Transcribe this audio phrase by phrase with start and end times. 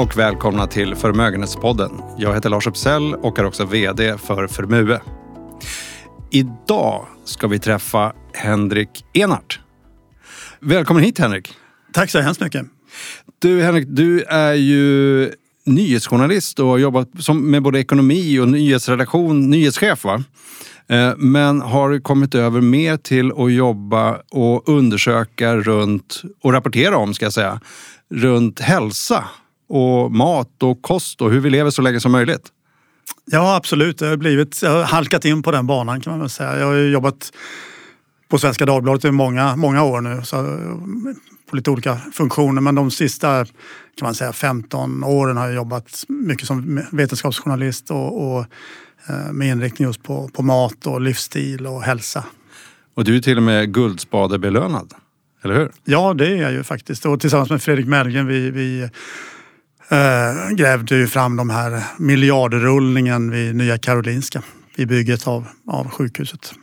[0.00, 1.90] och välkomna till Förmögenhetspodden.
[2.18, 5.00] Jag heter Lars Uppsell och är också VD för Förmue.
[6.30, 9.60] Idag ska vi träffa Henrik Enart.
[10.60, 11.52] Välkommen hit Henrik.
[11.92, 12.66] Tack så hemskt mycket.
[13.38, 15.30] Du Henrik, du är ju
[15.66, 20.24] nyhetsjournalist och har jobbat med både ekonomi och nyhetsredaktion, nyhetschef va?
[20.88, 27.14] Eh, men har kommit över mer till att jobba och undersöka runt och rapportera om,
[27.14, 27.60] ska jag säga,
[28.10, 29.24] runt hälsa
[29.70, 32.48] och mat och kost och hur vi lever så länge som möjligt.
[33.24, 34.00] Ja, absolut.
[34.00, 36.58] Jag har, blivit, jag har halkat in på den banan kan man väl säga.
[36.58, 37.32] Jag har jobbat
[38.28, 40.22] på Svenska Dagbladet i många, många år nu.
[40.24, 40.36] Så,
[41.50, 42.60] på lite olika funktioner.
[42.60, 48.32] Men de sista kan man säga 15 åren har jag jobbat mycket som vetenskapsjournalist och,
[48.32, 48.44] och
[49.08, 52.24] eh, med inriktning just på, på mat och livsstil och hälsa.
[52.94, 54.94] Och du är till och med Guldspadebelönad,
[55.42, 55.70] eller hur?
[55.84, 57.06] Ja, det är jag ju faktiskt.
[57.06, 58.88] Och tillsammans med Fredrik Mellgren vi, vi
[59.90, 64.42] eh, grävde ju fram de här miljardrullningen vid Nya Karolinska
[64.76, 66.54] vid bygget av, av sjukhuset.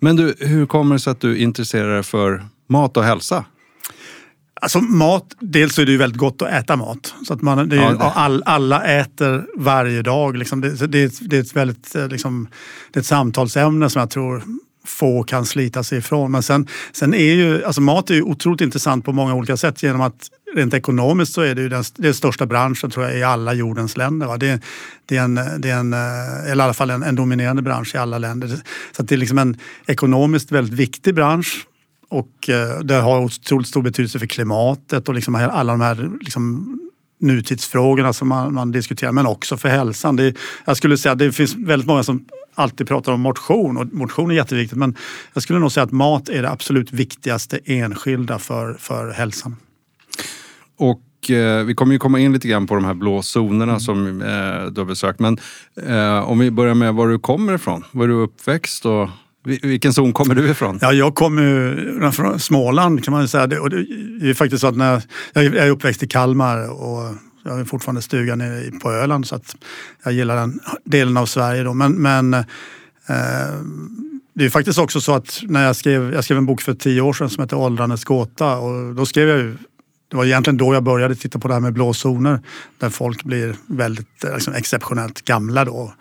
[0.00, 3.44] Men du, hur kommer det sig att du intresserar dig för mat och hälsa?
[4.60, 7.14] Alltså mat, dels är det ju väldigt gott att äta mat.
[7.26, 8.12] Så att man, är, ja.
[8.14, 10.36] All, alla äter varje dag.
[10.36, 10.60] Liksom.
[10.60, 12.48] Det, det, det, är ett väldigt eh, liksom,
[12.92, 14.42] det är ett samtalsämne som jag tror
[14.84, 16.32] få kan slita sig ifrån.
[16.32, 19.82] Men sen, sen är ju, alltså mat är ju otroligt intressant på många olika sätt
[19.82, 23.22] genom att rent ekonomiskt så är det ju den, den största branschen tror jag i
[23.22, 24.26] alla jordens länder.
[24.26, 24.36] Va?
[24.36, 24.60] Det,
[25.06, 27.94] det, är en, det är en, eh, eller i alla fall en, en dominerande bransch
[27.94, 28.48] i alla länder.
[28.96, 31.66] Så det är liksom en ekonomiskt väldigt viktig bransch
[32.08, 36.78] och eh, det har otroligt stor betydelse för klimatet och liksom alla de här liksom
[37.20, 40.16] nutidsfrågorna som man, man, diskuterar, men också för hälsan.
[40.16, 43.92] Det, jag skulle säga att det finns väldigt många som alltid pratar om motion och
[43.92, 44.96] motion är jätteviktigt men
[45.34, 49.56] jag skulle nog säga att mat är det absolut viktigaste enskilda för, för hälsan.
[50.78, 53.80] Och eh, vi kommer ju komma in lite grann på de här blå zonerna mm.
[53.80, 55.20] som eh, du har besökt.
[55.20, 55.38] Men
[55.86, 57.84] eh, om vi börjar med var du kommer ifrån.
[57.90, 59.08] Var du uppväxt och
[59.44, 60.78] vilken zon kommer du ifrån?
[60.80, 63.46] Ja, jag kommer från Småland kan man säga.
[63.46, 65.02] Det, och det är faktiskt så att när
[65.32, 67.14] jag, jag är uppväxt i Kalmar och
[67.44, 69.56] jag har fortfarande stugan nere på Öland så att
[70.04, 71.62] jag gillar den delen av Sverige.
[71.62, 71.74] Då.
[71.74, 72.44] Men, men eh,
[74.34, 77.00] det är faktiskt också så att när jag skrev, jag skrev en bok för tio
[77.00, 79.56] år sedan som heter Åldrandets gåta och då skrev jag ju
[80.12, 82.40] det var egentligen då jag började titta på det här med blåzoner
[82.78, 85.92] där folk blir väldigt eh, liksom, exceptionellt gamla då.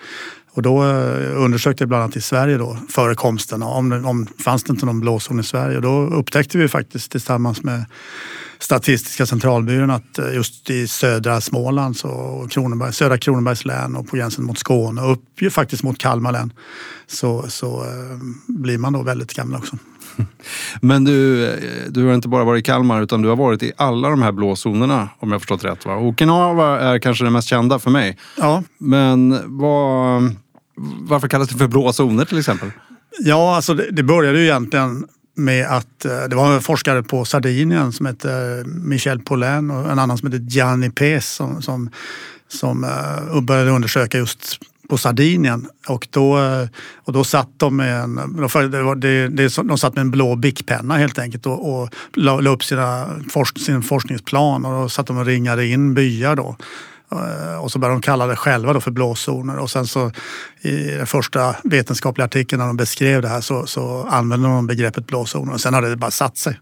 [0.54, 3.64] Och då eh, undersökte vi bland annat i Sverige då, förekomsten.
[3.64, 5.76] Om, om fanns det inte någon blåzon i Sverige?
[5.76, 7.86] Och då upptäckte vi faktiskt tillsammans med
[8.60, 14.16] Statistiska centralbyrån att eh, just i södra Småland, så Kronoberg, södra Kronobergs län och på
[14.16, 16.54] gränsen mot Skåne och upp ju faktiskt mot Kalmar län
[17.08, 18.18] så, så eh,
[18.48, 19.78] blir man då väldigt gammal också.
[20.82, 21.48] Men du,
[21.90, 24.32] du har inte bara varit i Kalmar utan du har varit i alla de här
[24.32, 25.86] blå zonerna om jag förstått rätt.
[25.86, 25.98] Va?
[25.98, 28.18] Okinawa är kanske det mest kända för mig.
[28.38, 28.64] Ja.
[28.78, 30.36] Men vad,
[31.00, 32.72] varför kallas det för blå zoner till exempel?
[33.20, 35.06] Ja, alltså det, det började ju egentligen
[35.36, 40.00] med att eh, det var en forskare på Sardinien som hette Michel Paulin och en
[40.00, 41.90] annan som hette Gianni Pes som, som,
[42.48, 42.86] som
[43.42, 44.60] började undersöka just
[44.92, 48.16] på Sardinien och då, eh, och då satt de med en,
[49.00, 53.08] det, de satt med en blå bickpenna helt enkelt och, och la, upp sina,
[53.66, 56.56] sin forskningsplan och då satt de och ringade in byar då.
[57.12, 60.12] Eh, och så började de kalla det själva då för blåzoner och sen så
[60.62, 65.08] i den första vetenskapliga artikeln när de beskrev det här så, så använde de begreppet
[65.08, 66.60] blåzoner och sen hade det bara satt sig.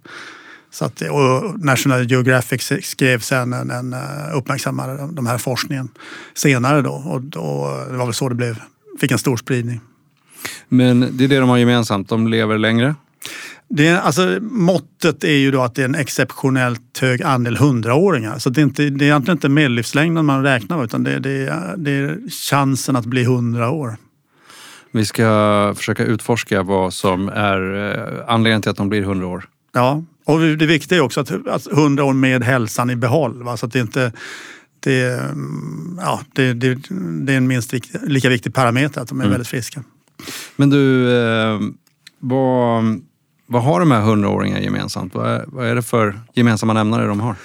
[0.71, 3.99] Så att, och National Geographic skrev sen en, en eh,
[4.37, 5.89] uppmärksammade de här forskningen
[6.33, 8.59] senare då och, och det var väl så det blev,
[8.99, 9.81] fick en stor spridning.
[10.67, 12.95] Men det är det de har gemensamt, de lever längre?
[13.69, 18.39] Det, alltså, måttet är ju då att det är en exceptionellt hög andel hundraåringar.
[18.39, 21.63] Så det är, inte, det är egentligen inte medellivslängden man räknar med utan det, det,
[21.77, 23.97] det är chansen att bli hundra år.
[24.91, 29.47] Vi ska försöka utforska vad som är eh, anledningen till att de blir hundra år.
[29.73, 33.43] Ja, och det viktiga är också att, hundra år med hälsan i behåll.
[33.43, 33.57] Va?
[33.57, 34.11] Så att det inte
[34.79, 36.77] det, mm, ja, det, det,
[37.25, 39.31] det är en minst viktig, lika viktig parameter att de är mm.
[39.31, 39.83] väldigt friska.
[40.55, 41.59] Men du, eh,
[42.19, 42.83] vad
[43.51, 45.15] vad har de här hundraåringarna gemensamt?
[45.15, 47.35] Vad är, vad är det för gemensamma nämnare de har?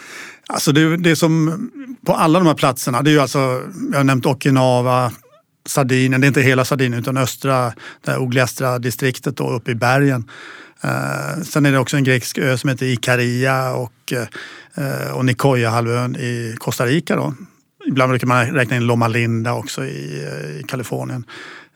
[0.46, 1.70] Alltså det, det som
[2.06, 5.12] på alla de här platserna, det är ju alltså, jag har nämnt Okinawa,
[5.66, 7.72] Sardinien, det är inte hela Sardinien utan östra,
[8.04, 10.30] det Ogliastra distriktet då, uppe i bergen.
[10.84, 14.12] Eh, sen är det också en grekisk ö som heter Ikaria och,
[14.74, 17.16] eh, och Nicoya-halvön i Costa Rica.
[17.16, 17.34] Då.
[17.86, 20.28] Ibland brukar man räkna in Loma Linda också i,
[20.60, 21.24] i Kalifornien.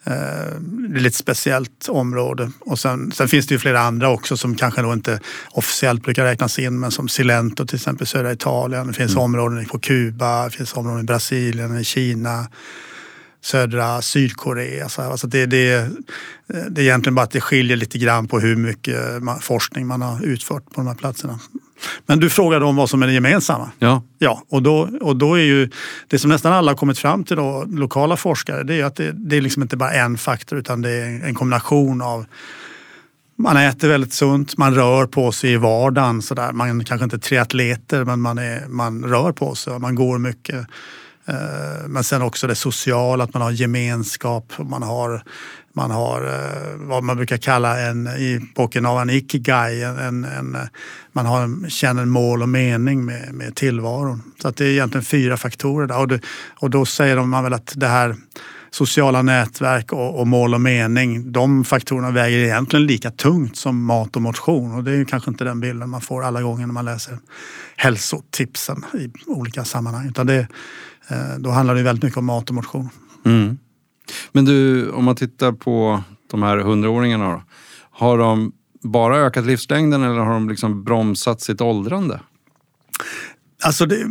[0.05, 2.50] det är lite speciellt område.
[2.60, 5.20] Och sen, sen, finns det ju flera andra också som kanske då inte
[5.50, 8.87] officiellt brukar räknas in men som Cilento till exempel södra Italien.
[8.87, 9.25] Det finns mm.
[9.25, 12.46] områden på Kuba, det finns områden i Brasilien, i Kina
[13.40, 14.88] södra Sydkorea.
[14.88, 15.90] Så alltså det, det,
[16.48, 18.96] det är egentligen bara att det skiljer lite grann på hur mycket
[19.40, 21.38] forskning man har utfört på de här platserna.
[22.06, 23.70] Men du frågade om vad som är det gemensamma.
[23.78, 24.02] Ja.
[24.18, 25.70] ja och, då, och då är ju
[26.08, 29.12] det som nästan alla har kommit fram till, då, lokala forskare, det är att det,
[29.12, 32.26] det är liksom inte bara en faktor utan det är en kombination av
[33.38, 36.22] man äter väldigt sunt, man rör på sig i vardagen.
[36.22, 36.52] Så där.
[36.52, 40.66] Man kanske inte är triatleter men man, är, man rör på sig, man går mycket.
[41.28, 44.52] Eh, men sen också det sociala, att man har gemenskap.
[44.58, 45.22] Man har,
[45.72, 49.82] man har eh, vad man brukar kalla en, i boken av en ikigai.
[49.82, 50.56] En, en,
[51.12, 54.22] man har, känner mål och mening med, med tillvaron.
[54.42, 55.86] Så att det är egentligen fyra faktorer.
[55.86, 55.98] Där.
[55.98, 56.20] Och, det,
[56.60, 58.16] och då säger man väl att det här
[58.70, 64.16] sociala nätverk och, och, mål och mening, de faktorerna väger egentligen lika tungt som mat
[64.16, 64.74] och motion.
[64.74, 67.19] Och det är kanske inte den bilden man får alla gånger när man läser
[67.76, 70.08] hälsotipsen i olika sammanhang.
[70.08, 70.48] Utan det,
[71.38, 72.88] då handlar det väldigt mycket om mat och motion.
[73.25, 73.58] Mm.
[74.32, 77.43] Men du, om man tittar på de här hundraåringarna då.
[77.90, 78.52] Har de
[78.82, 82.20] bara ökat livslängden eller har de liksom bromsat sitt åldrande?
[83.62, 84.06] Alltså det,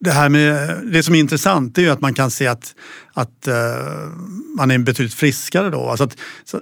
[0.00, 2.74] det, här med, det som är intressant är ju att man kan se att,
[3.12, 3.54] att uh,
[4.56, 5.88] man är betydligt friskare då.
[5.88, 6.60] Alltså att, så,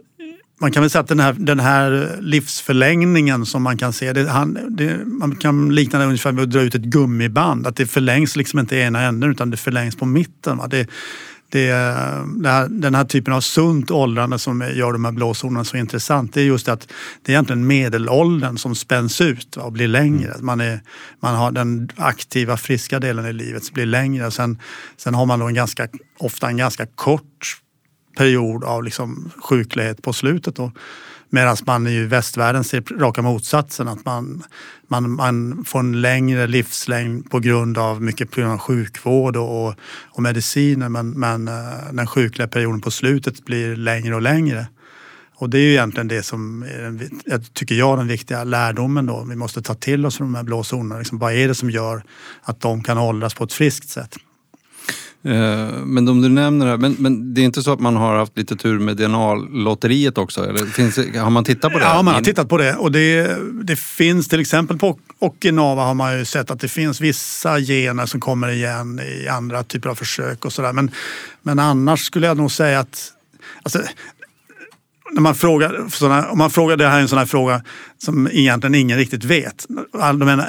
[0.63, 4.31] man kan väl säga att den här, den här livsförlängningen som man kan se, det,
[4.31, 7.67] han, det, man kan likna det ungefär med att dra ut ett gummiband.
[7.67, 10.59] Att det förlängs liksom inte i ena änden utan det förlängs på mitten.
[10.59, 10.67] Va?
[10.67, 10.89] Det,
[11.49, 11.67] det,
[12.37, 16.35] det här, den här typen av sunt åldrande som gör de här blåzonerna så intressant,
[16.35, 16.89] det är just att
[17.23, 20.33] det är egentligen medelåldern som spänns ut och blir längre.
[20.33, 20.47] Mm.
[20.47, 20.81] Man, är,
[21.21, 24.31] man har den aktiva, friska delen i livet som blir längre.
[24.31, 24.59] Sen,
[24.97, 25.89] sen har man då en ganska,
[26.19, 27.62] ofta en ganska kort
[28.17, 30.59] period av liksom sjuklighet på slutet.
[31.35, 34.43] Medan man i västvärlden ser raka motsatsen, att man,
[34.89, 39.75] man, man får en längre livslängd på grund av mycket på grund av sjukvård och,
[40.03, 40.89] och mediciner.
[40.89, 44.67] Men, men eh, den sjukliga perioden på slutet blir längre och längre.
[45.35, 49.25] Och det är ju egentligen det som är, jag tycker jag, den viktiga lärdomen då.
[49.29, 50.99] Vi måste ta till oss de här blå zonerna.
[50.99, 52.03] Liksom, vad är det som gör
[52.43, 54.17] att de kan åldras på ett friskt sätt?
[55.25, 57.97] Eh, men om du nämner det här, men, men det är inte så att man
[57.97, 60.49] har haft lite tur med DNA-lotteriet också?
[60.49, 61.85] Eller finns, har man tittat på det?
[61.85, 62.75] Ja, man har tittat på det.
[62.75, 67.01] Och det, det finns till exempel på Okinawa har man ju sett att det finns
[67.01, 70.73] vissa gener som kommer igen i andra typer av försök och sådär.
[70.73, 70.91] Men,
[71.43, 73.13] men annars skulle jag nog säga att
[73.63, 73.83] Alltså,
[75.13, 77.63] när man frågar, såna, om man frågar, det här är en sån här fråga
[77.99, 79.67] som egentligen ingen riktigt vet.
[79.93, 80.45] De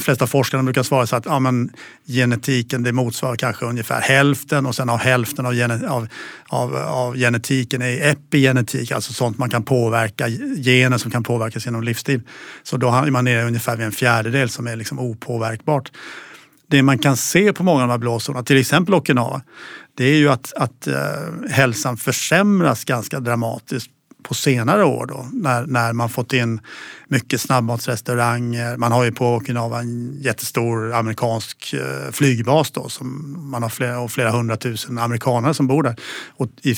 [0.00, 1.70] flesta forskarna brukar svara så att ja, men,
[2.06, 6.08] genetiken det motsvarar kanske ungefär hälften och sen av hälften av, gene, av,
[6.48, 10.28] av, av, genetiken är epigenetik, alltså sånt man kan påverka,
[10.64, 12.22] gener som kan påverkas genom livsstil.
[12.62, 15.92] Så då är man nere ungefär vid en fjärdedel som är liksom opåverkbart.
[16.70, 19.42] Det man kan se på många av de här blåsorna, till exempel Okinawa,
[20.00, 23.90] det är ju att, att eh, hälsan försämras ganska dramatiskt
[24.22, 26.60] på senare år då, när, när man fått in
[27.08, 28.76] mycket snabbmatsrestauranger.
[28.76, 34.00] Man har ju på Okinawa en jättestor amerikansk eh, flygbas då, som man har flera,
[34.00, 35.96] och flera hundratusen amerikaner som bor där.
[36.36, 36.76] Och i,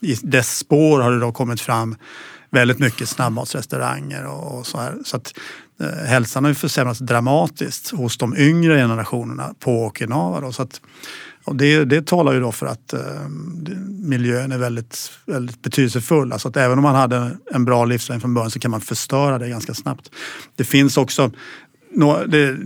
[0.00, 1.96] i dess spår har det då kommit fram
[2.50, 4.94] väldigt mycket snabbmatsrestauranger och, och så här.
[5.04, 5.34] Så att,
[5.80, 10.40] eh, hälsan har ju försämrats dramatiskt hos de yngre generationerna på Okinawa.
[10.40, 10.80] Då, så att,
[11.44, 13.00] och det, det talar ju då för att eh,
[13.88, 16.32] miljön är väldigt, väldigt betydelsefull.
[16.32, 19.38] Alltså att även om man hade en bra livslängd från början så kan man förstöra
[19.38, 20.10] det ganska snabbt.
[20.56, 21.30] Det finns också
[22.26, 22.56] det,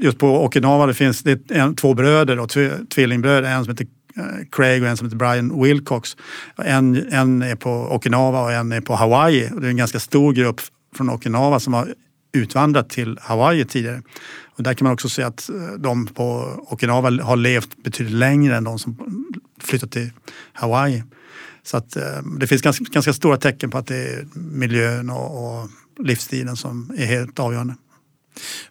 [0.00, 2.46] just på Okinawa det finns det en, två bröder, då,
[2.94, 3.50] tvillingbröder.
[3.50, 3.86] En som heter
[4.16, 6.16] eh, Craig och en som heter Brian Wilcox.
[6.56, 9.48] En, en är på Okinawa och en är på Hawaii.
[9.60, 10.60] Det är en ganska stor grupp
[10.96, 11.94] från Okinawa som har
[12.32, 14.02] utvandrat till Hawaii tidigare.
[14.56, 18.56] Och där kan man också se att eh, de på Okinawa har levt betydligt längre
[18.56, 18.96] än de som
[19.60, 20.10] flyttat till
[20.52, 21.02] Hawaii.
[21.62, 22.02] Så att eh,
[22.40, 25.68] det finns ganska, ganska stora tecken på att det är miljön och, och
[25.98, 27.74] livsstilen som är helt avgörande.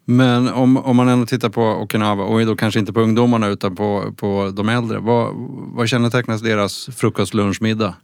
[0.05, 3.75] Men om, om man ändå tittar på Okinawa och då kanske inte på ungdomarna utan
[3.75, 4.99] på, på de äldre.
[4.99, 5.33] Vad,
[5.75, 7.95] vad kännetecknas deras frukost, lunch, middag?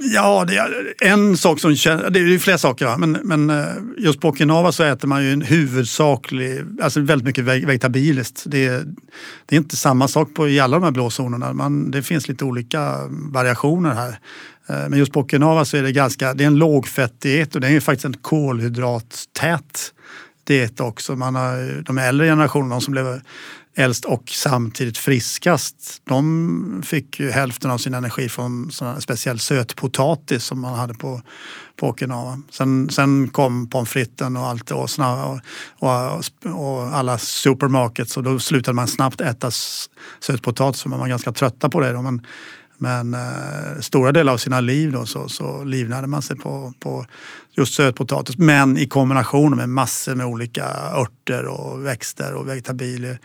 [0.00, 3.66] Ja, det är en sak som det är ju flera saker, men, men eh,
[3.98, 8.42] just på Okinawa så äter man ju en huvudsaklig, alltså väldigt mycket vegetabiliskt.
[8.46, 8.68] Det,
[9.46, 11.52] det är inte samma sak på, i alla de här blåzonerna.
[11.52, 14.18] Man, det finns lite olika variationer här.
[14.68, 17.66] Eh, men just på Okinawa så är det ganska, det är en lågfettdiet och det
[17.66, 19.92] är ju faktiskt en kolhydrattät
[20.48, 21.16] diet också.
[21.16, 23.20] Man har, de äldre generationerna, de som blev
[23.78, 30.44] äldst och samtidigt friskast, de fick ju hälften av sin energi från sån speciell sötpotatis
[30.44, 31.22] som man hade på,
[31.76, 32.42] på Okinawa.
[32.50, 35.40] Sen, sen kom pommes fritesen och allt och, och,
[35.78, 39.50] och, och, alla supermarkets och då slutade man snabbt äta
[40.20, 41.92] sötpotatis för man var ganska trötta på det.
[41.92, 42.02] Då.
[42.02, 42.26] Men,
[42.78, 47.06] men eh, stora delar av sina liv då, så, så livnärde man sig på, på
[47.56, 48.38] just sötpotatis.
[48.38, 53.18] Men i kombination med massor med olika örter och växter och vegetabilier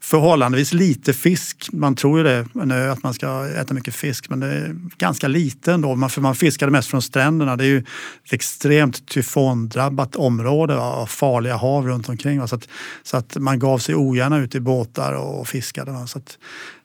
[0.00, 1.68] förhållandevis lite fisk.
[1.72, 5.28] Man tror ju det, nu, att man ska äta mycket fisk, men det är ganska
[5.28, 6.08] lite ändå.
[6.08, 7.56] För man fiskade mest från stränderna.
[7.56, 12.48] Det är ju ett extremt tyfondrabbat område av farliga hav runt omkring.
[12.48, 12.68] Så att,
[13.02, 16.06] så att man gav sig ogärna ut i båtar och fiskade.
[16.06, 16.38] Så att,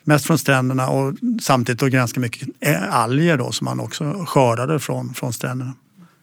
[0.04, 2.48] mest från stränderna och samtidigt då ganska mycket
[2.90, 5.74] alger då, som man också skördade från, från stränderna.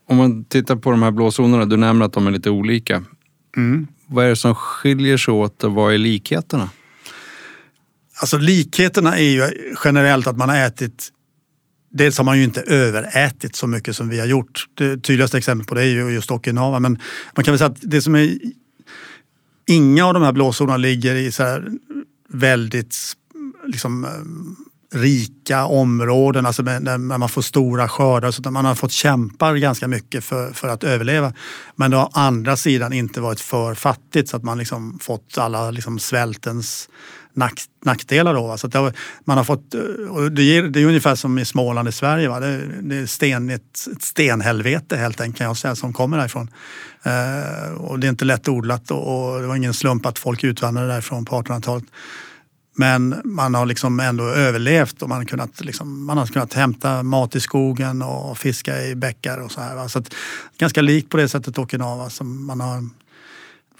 [0.08, 3.04] Om man tittar på de här blåzonerna, du nämner att de är lite olika.
[3.56, 3.86] Mm.
[4.06, 6.68] Vad är det som skiljer sig åt och vad är likheterna?
[8.20, 11.12] Alltså likheterna är ju generellt att man har ätit
[11.92, 14.66] Dels har man ju inte överätit så mycket som vi har gjort.
[14.74, 16.80] Det tydligaste exemplet på det är ju just Okinawa.
[16.80, 16.98] Men
[17.36, 18.38] man kan väl säga att det som är...
[19.66, 21.68] Inga av de här blåzonerna ligger i så här
[22.28, 22.96] väldigt
[23.66, 24.10] liksom, eh,
[24.98, 28.30] rika områden, alltså när man får stora skördar.
[28.30, 31.32] Så man har fått kämpa ganska mycket för, för att överleva.
[31.76, 35.38] Men det har å andra sidan inte varit för fattigt så att man liksom fått
[35.38, 36.88] alla liksom svältens
[37.32, 38.34] nack, nackdelar.
[38.34, 38.92] Då, så det,
[39.24, 39.80] man har fått, eh,
[40.30, 42.28] det, är, det är ungefär som i Småland i Sverige.
[42.28, 42.40] Va?
[42.40, 46.50] Det, det är sten, ett, ett stenhelvete helt enkelt kan jag säga, som kommer därifrån.
[47.02, 50.44] Eh, och det är inte lätt odlat och, och, det var ingen slump att folk
[50.44, 51.84] utvandrade därifrån på 1800-talet.
[52.74, 57.02] Men man har liksom ändå överlevt och man har, kunnat, liksom, man har kunnat hämta
[57.02, 59.74] mat i skogen och fiska i bäckar och så här.
[59.74, 59.88] Va?
[59.88, 60.14] Så att,
[60.58, 62.88] ganska likt på det sättet Okinawa som man har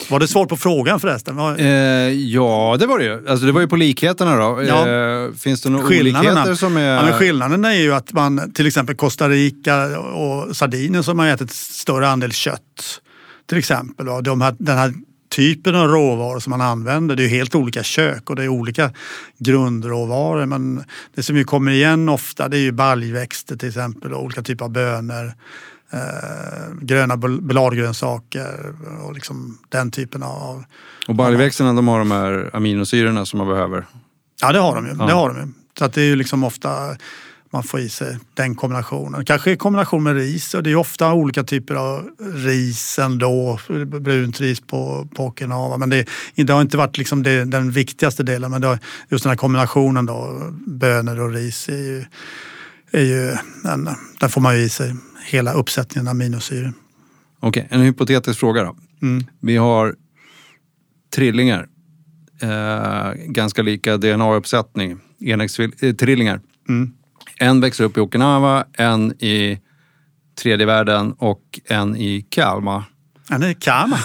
[0.09, 1.39] var det svar på frågan förresten?
[1.39, 1.67] Eh,
[2.13, 3.29] ja, det var det ju.
[3.29, 4.63] Alltså, det var ju på likheterna då.
[4.63, 4.89] Ja.
[4.89, 6.95] Eh, finns det några olikheter som är...
[6.95, 11.27] Ja, men skillnaden är ju att man till exempel Costa Rica och Sardinien som har
[11.27, 13.01] ätit större andel kött.
[13.49, 14.07] Till exempel.
[14.23, 14.95] De här, den här
[15.31, 17.17] typen av råvaror som man använder.
[17.17, 18.91] Det är helt olika kök och det är olika
[19.39, 20.47] grundråvaror.
[20.47, 24.43] Men det som ju kommer igen ofta det är ju baljväxter till exempel och olika
[24.43, 25.33] typer av bönor.
[25.93, 30.65] Eh, gröna bladgrönsaker och liksom den typen av...
[31.09, 33.87] Och baljväxterna de har de här aminosyrorna som man behöver?
[34.41, 34.95] Ja det har de ju.
[34.99, 35.07] Ja.
[35.07, 35.53] Det har de ju.
[35.79, 36.97] Så att det är ju liksom ofta
[37.53, 39.25] man får i sig den kombinationen.
[39.25, 43.59] Kanske i kombination med ris och det är ofta olika typer av ris ändå.
[43.87, 45.77] Brunt ris på, på Okinawa.
[45.77, 48.51] Men det, det har inte varit liksom det, den viktigaste delen.
[48.51, 48.79] Men har,
[49.09, 52.05] just den här kombinationen då, bönor och ris är ju,
[52.91, 53.37] är ju
[53.73, 53.89] en,
[54.21, 54.95] där får man ju i sig
[55.31, 56.73] hela uppsättningen aminosyror.
[57.41, 58.77] Okej, okay, en hypotetisk fråga då.
[59.03, 59.27] Mm.
[59.41, 59.95] Vi har
[61.15, 61.67] trillingar.
[62.43, 64.99] Eh, ganska lika DNA-uppsättning.
[65.21, 66.35] Enäggstrillingar.
[66.35, 66.93] Eh, mm.
[67.39, 69.61] En växer upp i Okinawa, en i
[70.43, 72.83] tredje världen och en i Kalmar.
[73.31, 74.01] En i Kalmar?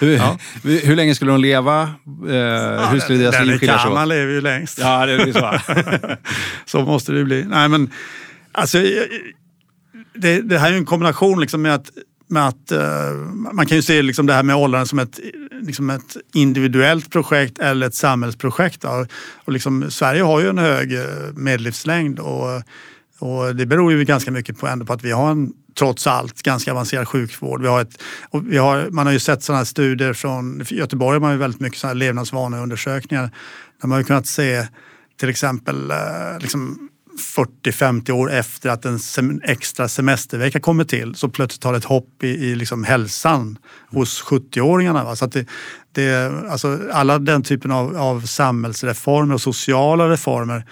[0.00, 0.38] hur, ja.
[0.62, 1.82] hur länge skulle de leva?
[2.28, 4.78] Eh, ja, hur skulle deras liv skilja sig Kalmar lever ju längst.
[4.78, 5.58] Ja, det blir så.
[6.78, 7.44] så måste det bli.
[7.44, 7.90] Nej, men
[8.52, 8.78] alltså,
[10.14, 11.90] det, det här är ju en kombination liksom med att
[12.30, 13.16] med att uh,
[13.52, 15.20] man kan ju se liksom det här med åldrandet som ett,
[15.60, 18.80] liksom ett individuellt projekt eller ett samhällsprojekt.
[18.80, 19.06] Då.
[19.44, 22.62] Och liksom, Sverige har ju en hög eh, medellivslängd och,
[23.18, 26.42] och det beror ju ganska mycket på, ändå på att vi har en trots allt
[26.42, 27.62] ganska avancerad sjukvård.
[27.62, 28.02] Vi har ett,
[28.44, 31.60] vi har, man har ju sett sådana här studier från Göteborg har man ju väldigt
[31.60, 33.30] mycket sådana här levnadsvaneundersökningar
[33.80, 34.66] där man har kunnat se
[35.16, 35.96] till exempel eh,
[36.40, 41.78] liksom, 40-50 år efter att en sem extra semestervecka kommer till så plötsligt har det
[41.78, 45.14] ett hopp i, i liksom hälsan hos 70-åringarna.
[45.14, 45.46] Så att det,
[45.92, 50.64] det, alltså alla den typen av, av samhällsreformer och sociala reformer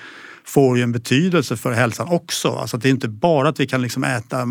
[0.45, 2.49] får ju en betydelse för hälsan också.
[2.49, 4.47] Alltså det är inte bara att vi kan liksom äta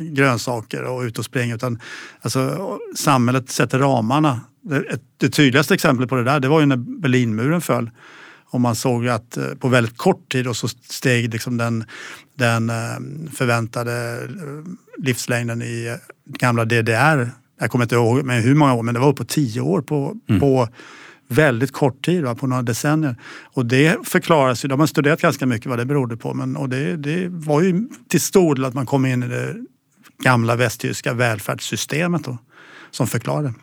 [0.00, 1.80] grönsaker och ut och springa utan
[2.20, 4.40] alltså, samhället sätter ramarna.
[4.62, 4.84] Det,
[5.16, 7.90] det tydligaste exemplet på det där det var ju när Berlinmuren föll.
[8.50, 11.84] Och man såg att eh, på väldigt kort tid och så steg liksom den,
[12.34, 12.76] den eh,
[13.32, 17.30] förväntade eh, livslängden i gamla DDR.
[17.60, 20.16] Jag kommer inte ihåg med hur många år, men det var på tio år på,
[20.28, 20.40] mm.
[20.40, 20.68] på
[21.28, 23.16] väldigt kort tid, va, på några decennier.
[23.54, 26.68] Och det förklaras ju, de har studerat ganska mycket vad det berodde på, men och
[26.68, 29.56] det, det var ju till stor del att man kom in i det
[30.22, 32.38] gamla västtyska välfärdssystemet då,
[32.90, 33.54] som förklarade.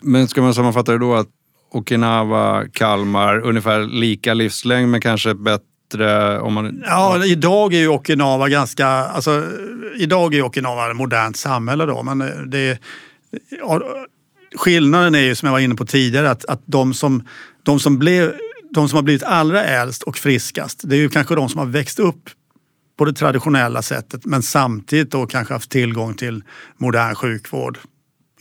[0.00, 1.28] Men ska man sammanfatta det då att
[1.70, 6.82] Okinawa, Kalmar, ungefär lika livslängd men kanske bättre om man...
[6.86, 8.86] Ja, idag är ju Okinawa ganska...
[8.86, 9.44] Alltså,
[9.96, 12.78] idag är Okinawa ett modernt samhälle då, men eh, det...
[14.56, 17.24] skillnaden är ju som jag var inne på tidigare att, att de, som,
[17.62, 18.32] de, som blev,
[18.70, 21.66] de som har blivit allra äldst och friskast det är ju kanske de som har
[21.66, 22.30] växt upp
[22.98, 26.42] på det traditionella sättet men samtidigt då kanske haft tillgång till
[26.76, 27.78] modern sjukvård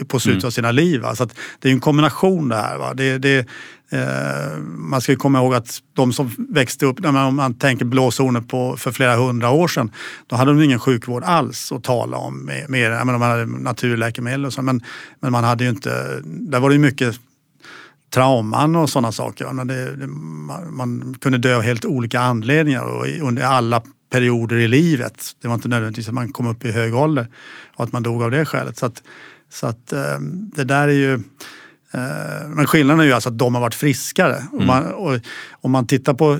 [0.07, 0.47] på slutet mm.
[0.47, 1.03] av sina liv.
[1.13, 2.77] Så att det är en kombination det här.
[2.77, 2.93] Va?
[2.93, 3.37] Det, det,
[3.91, 8.77] eh, man ska komma ihåg att de som växte upp, om man tänker blåzoner på
[8.77, 9.91] för flera hundra år sedan,
[10.27, 12.45] då hade de ingen sjukvård alls att tala om.
[12.45, 14.81] Mer, mer menar, man hade naturläkemedel och så, men,
[15.19, 17.19] men man hade ju inte, där var det ju mycket
[18.13, 19.53] trauman och sådana saker.
[19.53, 24.67] Men det, det, man kunde dö av helt olika anledningar och under alla perioder i
[24.67, 25.23] livet.
[25.41, 27.27] Det var inte nödvändigtvis att man kom upp i hög ålder
[27.75, 28.77] och att man dog av det skälet.
[28.77, 29.03] Så att,
[29.49, 30.19] så att eh,
[30.55, 31.13] det där är ju...
[31.91, 34.35] Eh, men skillnaden är ju alltså att de har varit friskare.
[34.35, 34.59] Mm.
[34.59, 35.19] Om, man, och,
[35.51, 36.39] om man tittar på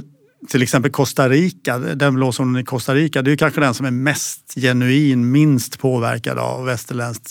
[0.49, 3.91] till exempel Costa Rica, den blåzonen i Costa Rica, det är kanske den som är
[3.91, 7.21] mest genuin, minst påverkad av västerländsk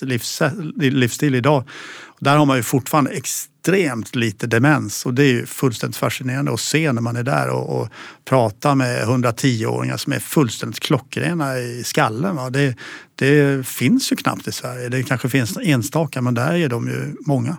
[0.77, 1.65] livsstil idag.
[2.21, 6.61] Där har man ju fortfarande extremt lite demens och det är ju fullständigt fascinerande att
[6.61, 7.89] se när man är där och, och
[8.25, 12.53] pratar med 110-åringar som är fullständigt klockrena i skallen.
[12.53, 12.77] Det,
[13.15, 14.89] det finns ju knappt i Sverige.
[14.89, 17.57] Det kanske finns enstaka men där är de ju många.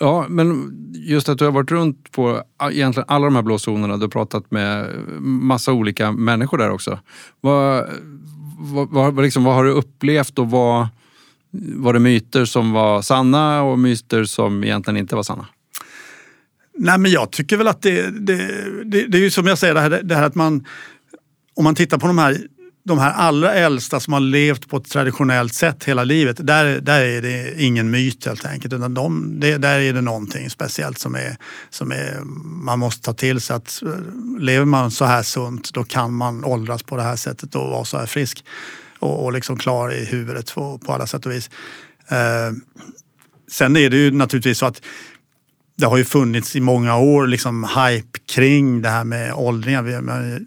[0.00, 3.96] Ja, men just att du har varit runt på ah, egentligen alla de här blåzonerna.
[3.96, 4.88] Du har pratat med
[5.20, 6.98] massa olika människor där också.
[7.40, 7.88] Vad,
[8.58, 10.88] vad, vad, liksom, vad har du upplevt och vad
[11.52, 15.46] var det myter som var sanna och myter som egentligen inte var sanna?
[16.74, 18.36] Nej, men jag tycker väl att det, det,
[18.84, 20.64] det, det är ju som jag säger, det här, det här att man
[21.54, 22.38] om man tittar på de här
[22.84, 27.00] de här allra äldsta som har levt på ett traditionellt sätt hela livet, där, där
[27.00, 28.74] är det ingen myt helt enkelt.
[28.74, 31.36] Utan de, det, där är det någonting speciellt som, är,
[31.70, 32.20] som är,
[32.64, 33.56] man måste ta till sig.
[33.56, 33.88] att eh,
[34.38, 37.84] Lever man så här sunt, då kan man åldras på det här sättet och vara
[37.84, 38.44] så här frisk
[38.98, 41.50] och, och liksom klar i huvudet på, på alla sätt och vis.
[42.08, 42.52] Eh,
[43.50, 44.82] sen är det ju naturligtvis så att
[45.76, 49.82] det har ju funnits i många år liksom hype kring det här med åldringar.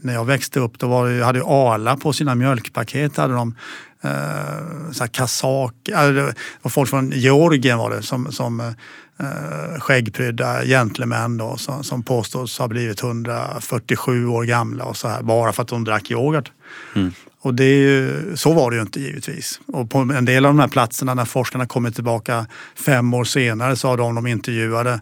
[0.06, 3.56] När jag växte upp då var det, hade ju Arla på sina mjölkpaket hade de
[4.02, 10.66] eh, så här kazak, det var folk från Georgien var det som, som eh, skäggprydda
[10.66, 15.62] gentlemän då, som, som påstås ha blivit 147 år gamla och så här bara för
[15.64, 16.52] att de drack yoghurt.
[16.96, 17.12] Mm.
[17.42, 19.60] Och det är ju, så var det ju inte givetvis.
[19.68, 22.46] Och på en del av de här platserna när forskarna kommit tillbaka
[22.86, 25.02] fem år senare så har de de intervjuade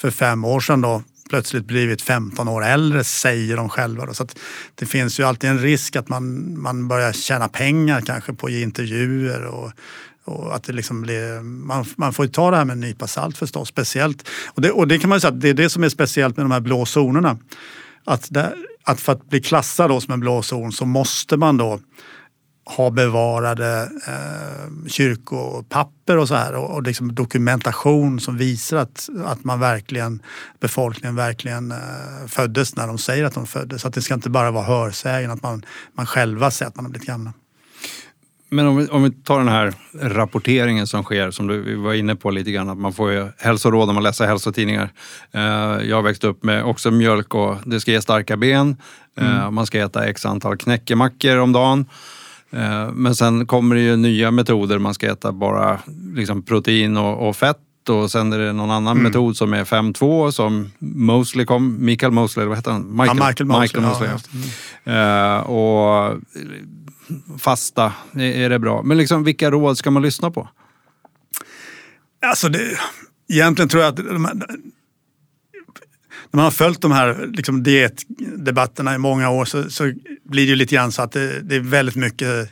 [0.00, 4.06] för fem år sedan då plötsligt blivit 15 år äldre, säger de själva.
[4.06, 4.14] Då.
[4.14, 4.26] Så
[4.74, 8.52] det finns ju alltid en risk att man, man börjar tjäna pengar kanske på att
[8.52, 9.72] ge intervjuer och,
[10.24, 13.06] och att det liksom blir, man, man får ju ta det här med en nypa
[13.06, 14.28] salt förstås, speciellt.
[14.48, 16.44] Och det, och det kan man ju säga, det är det som är speciellt med
[16.44, 17.38] de här blå zonerna.
[18.04, 21.56] Att, det, att för att bli klassad då som en blå zon så måste man
[21.56, 21.80] då
[22.76, 29.44] ha bevarade eh, kyrkopapper och så här och, och liksom dokumentation som visar att, att
[29.44, 30.22] man verkligen,
[30.60, 31.78] befolkningen verkligen eh,
[32.28, 33.82] föddes när de säger att de föddes.
[33.82, 36.84] Så att det ska inte bara vara hörsägen, att man, man själva säger att man
[36.84, 37.32] har blivit gamla.
[38.52, 42.16] Men om vi, om vi tar den här rapporteringen som sker, som du var inne
[42.16, 44.92] på lite grann, att man får ju hälsoråd när man läser hälsotidningar.
[45.32, 45.40] Eh,
[45.88, 48.76] jag har växt upp med också mjölk och det ska ge starka ben.
[49.18, 49.54] Eh, mm.
[49.54, 51.86] Man ska äta x antal knäckemackor om dagen.
[52.50, 54.78] Eh, men sen kommer det ju nya metoder.
[54.78, 55.78] Man ska äta bara
[56.14, 57.58] liksom protein och, och fett
[57.88, 59.02] och sen är det någon annan mm.
[59.02, 62.96] metod som är 5-2 som Mosley kom, Michael Mosley, vad heter han?
[62.96, 63.62] Michael, ja, Michael Mosley.
[63.62, 64.10] Michael Mosley
[64.84, 65.38] ja, ja.
[65.38, 66.18] Uh, och
[67.38, 68.82] fasta, är det bra.
[68.82, 70.48] Men liksom, vilka råd ska man lyssna på?
[72.26, 72.78] Alltså det,
[73.32, 74.00] egentligen tror jag att
[76.30, 79.92] när man har följt de här liksom, dietdebatterna i många år så, så
[80.24, 82.50] blir det ju lite grann så att det, det är väldigt mycket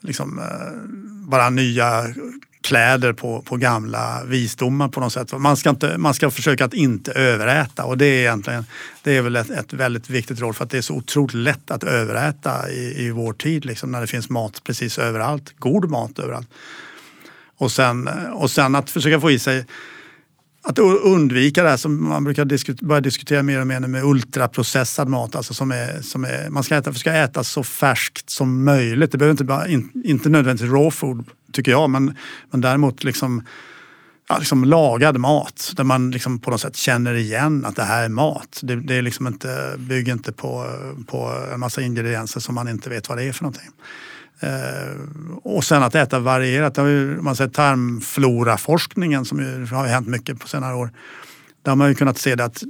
[0.00, 2.14] liksom, eh, bara nya
[2.62, 5.32] kläder på, på gamla visdomar på något sätt.
[5.38, 8.64] Man ska, inte, man ska försöka att inte överäta och det är egentligen
[9.02, 11.70] det är väl ett, ett väldigt viktigt råd för att det är så otroligt lätt
[11.70, 15.54] att överäta i, i vår tid liksom, när det finns mat precis överallt.
[15.58, 16.48] God mat överallt.
[17.56, 19.66] Och sen, och sen att försöka få i sig
[20.62, 25.08] att undvika det här som man brukar diskutera, börja diskutera mer och mer med ultraprocessad
[25.08, 25.36] mat.
[25.36, 29.12] Alltså som är, som är, man ska äta, ska äta så färskt som möjligt.
[29.12, 32.16] Det behöver inte, bara, in, inte nödvändigtvis raw food tycker jag, men,
[32.50, 33.42] men däremot liksom,
[34.28, 38.04] ja, liksom lagad mat där man liksom på något sätt känner igen att det här
[38.04, 38.60] är mat.
[38.62, 40.66] Det, det är liksom inte, bygger inte på,
[41.06, 43.70] på en massa ingredienser som man inte vet vad det är för någonting.
[44.40, 44.96] Eh,
[45.42, 46.74] och sen att äta varierat.
[46.74, 50.90] Det har ju, man säger tarmfloraforskningen som ju har hänt mycket på senare år.
[51.62, 52.62] Där har man ju kunnat se det att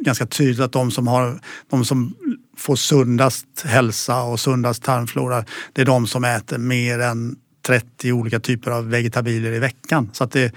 [0.00, 2.14] ganska tydligt att de som, har, de som
[2.56, 8.40] får sundast hälsa och sundast tarmflora, det är de som äter mer än 30 olika
[8.40, 10.10] typer av vegetabilier i veckan.
[10.12, 10.52] Så att det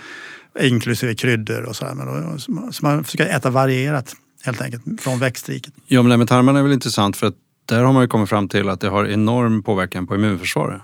[0.59, 1.93] inklusive kryddor och sådär.
[1.93, 2.39] Men då,
[2.71, 5.73] så man försöker äta varierat helt enkelt från växtriket.
[5.87, 7.35] Ja, men det med tarmarna är väl intressant för att
[7.67, 10.81] där har man ju kommit fram till att det har enorm påverkan på immunförsvaret.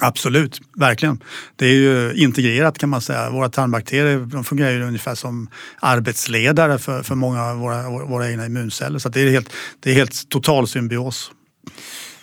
[0.00, 1.22] Absolut, verkligen.
[1.56, 3.30] Det är ju integrerat kan man säga.
[3.30, 5.48] Våra tarmbakterier de fungerar ju ungefär som
[5.80, 8.98] arbetsledare för, för många av våra, våra egna immunceller.
[8.98, 11.32] Så det är helt, det är helt total symbios.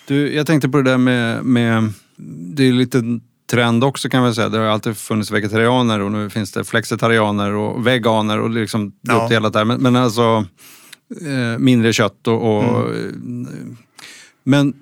[0.08, 1.94] Du, jag tänkte på det där med, med
[2.56, 3.04] det är lite
[3.52, 4.50] trend också kan man säga.
[4.50, 9.14] Det har alltid funnits vegetarianer och nu finns det flexitarianer och veganer och liksom ja.
[9.14, 9.66] uppdelat där.
[9.66, 10.46] Men, men alltså
[11.22, 12.58] eh, mindre kött och...
[12.58, 13.78] och mm.
[14.44, 14.74] Men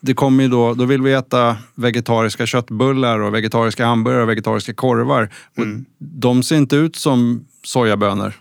[0.00, 4.74] det kommer ju då, då vill vi äta vegetariska köttbullar och vegetariska hamburgare och vegetariska
[4.74, 5.30] korvar.
[5.58, 5.84] Mm.
[5.98, 8.32] de ser inte ut som sojabönor.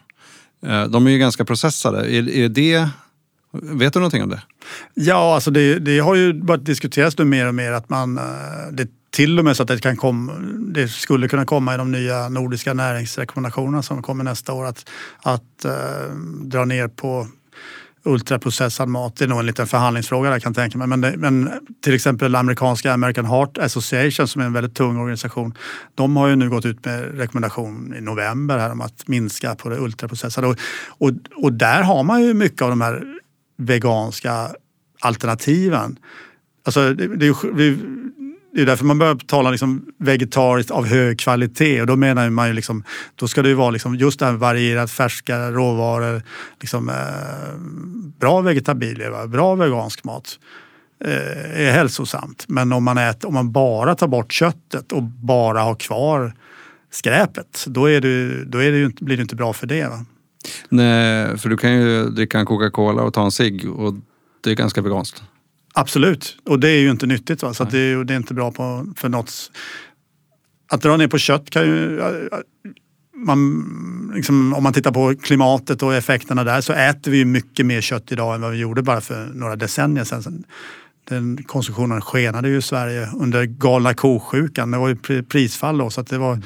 [0.66, 2.16] Eh, de är ju ganska processade.
[2.16, 2.90] Är, är det,
[3.52, 4.42] vet du någonting om det?
[4.94, 8.24] Ja, alltså det, det har ju börjat diskuteras nu mer och mer att man, eh,
[8.72, 11.92] det till och med så att det, kan komma, det skulle kunna komma i de
[11.92, 14.90] nya nordiska näringsrekommendationerna som kommer nästa år att,
[15.22, 15.72] att äh,
[16.42, 17.28] dra ner på
[18.06, 19.16] ultraprocessad mat.
[19.16, 20.88] Det är nog en liten förhandlingsfråga där kan jag tänka mig.
[20.88, 25.54] Men, det, men till exempel amerikanska American Heart Association som är en väldigt tung organisation.
[25.96, 29.70] De har ju nu gått ut med rekommendation i november här om att minska på
[29.70, 30.48] det ultraprocessade.
[30.48, 33.04] Och, och, och där har man ju mycket av de här
[33.58, 34.50] veganska
[35.00, 36.00] alternativen.
[36.66, 37.78] Alltså, det, det,
[38.56, 42.48] det är därför man börjar tala liksom vegetariskt av hög kvalitet och då menar man
[42.48, 42.84] ju liksom,
[43.16, 46.22] då ska det ju vara liksom just det här varierat, färska råvaror,
[46.62, 46.96] liksom, eh,
[48.20, 49.28] bra vegetabilier, va?
[49.28, 50.40] bra vegansk mat
[51.06, 52.46] eh, är hälsosamt.
[52.48, 56.34] Men om man, äter, om man bara tar bort köttet och bara har kvar
[56.92, 59.88] skräpet, då, är det, då är det ju, blir det inte bra för det.
[59.88, 60.06] Va?
[60.70, 63.94] Nej, för du kan ju dricka en Coca-Cola och ta en cigg och
[64.44, 65.24] det är ganska veganskt.
[65.78, 67.44] Absolut, och det är ju inte nyttigt.
[67.44, 67.54] Va?
[67.54, 69.52] Så det, är, det är inte bra på, för något.
[70.72, 72.02] Att dra ner på kött kan ju...
[73.18, 77.82] Man, liksom, om man tittar på klimatet och effekterna där så äter vi mycket mer
[77.82, 80.44] kött idag än vad vi gjorde bara för några decennier sedan.
[81.10, 84.72] Den konsumtionen skenade ju i Sverige under galna kosjukan.
[84.72, 86.42] Det var ju prisfall då så att det var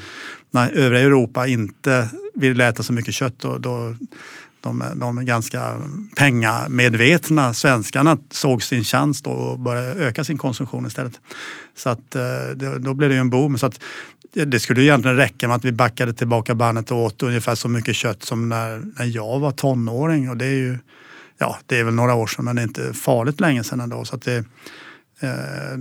[0.50, 3.94] när övriga Europa inte ville äta så mycket kött då, då
[4.60, 5.76] de, de ganska
[6.16, 11.20] pengamedvetna svenskarna såg sin chans då och började öka sin konsumtion istället.
[11.76, 12.22] Så att, eh,
[12.78, 13.58] då blev det ju en boom.
[13.58, 13.80] Så att,
[14.32, 17.96] det skulle egentligen räcka med att vi backade tillbaka bandet och åt ungefär så mycket
[17.96, 20.30] kött som när, när jag var tonåring.
[20.30, 20.78] Och det är ju
[21.40, 24.04] ja, det är väl några år sedan men det är inte farligt länge sedan ändå.
[24.04, 24.44] Så att det,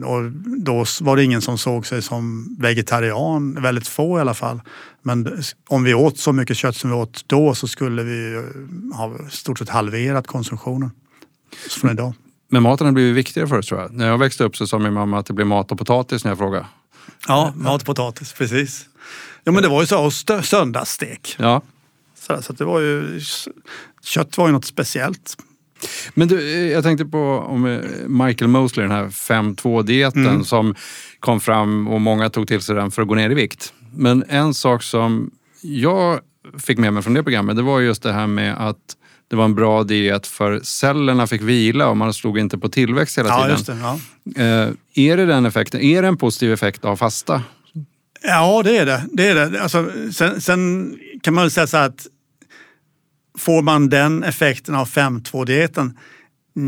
[0.06, 4.62] och då var det ingen som såg sig som vegetarian, väldigt få i alla fall.
[5.02, 8.98] Men om vi åt så mycket kött som vi åt då så skulle vi eh,
[8.98, 10.92] ha stort sett halverat konsumtionen
[11.70, 12.14] från idag.
[12.52, 13.94] Men maten har blivit viktigare för oss tror jag.
[13.94, 16.32] När jag växte upp så sa min mamma att det blev mat och potatis när
[16.32, 16.66] jag frågade.
[17.28, 18.86] Ja, mat och potatis, precis.
[19.44, 20.14] Ja men det var ju så, och
[20.46, 21.36] söndagsstek.
[21.40, 21.62] Ja.
[22.20, 23.22] Så, så det var ju,
[24.02, 25.38] kött var ju något speciellt.
[26.14, 30.44] Men du, jag tänkte på om eh, Michael Mosley, den här 5-2-dieten mm.
[30.44, 30.76] som
[31.20, 33.74] kom fram och många tog till sig den för att gå ner i vikt.
[33.94, 36.20] Men en sak som jag
[36.60, 38.96] fick med mig från det programmet, det var just det här med att
[39.30, 43.18] det var en bra diet för cellerna fick vila och man slog inte på tillväxt
[43.18, 43.80] hela ja, tiden.
[44.24, 44.46] Det, ja.
[44.46, 45.82] Eh, är det den effekten?
[45.82, 47.44] Är det en positiv effekt av fasta?
[48.22, 49.04] Ja, det är det.
[49.12, 49.62] det, är det.
[49.62, 52.08] Alltså, sen, sen kan man väl säga så att
[53.40, 55.98] Får man den effekten av 5.2-dieten?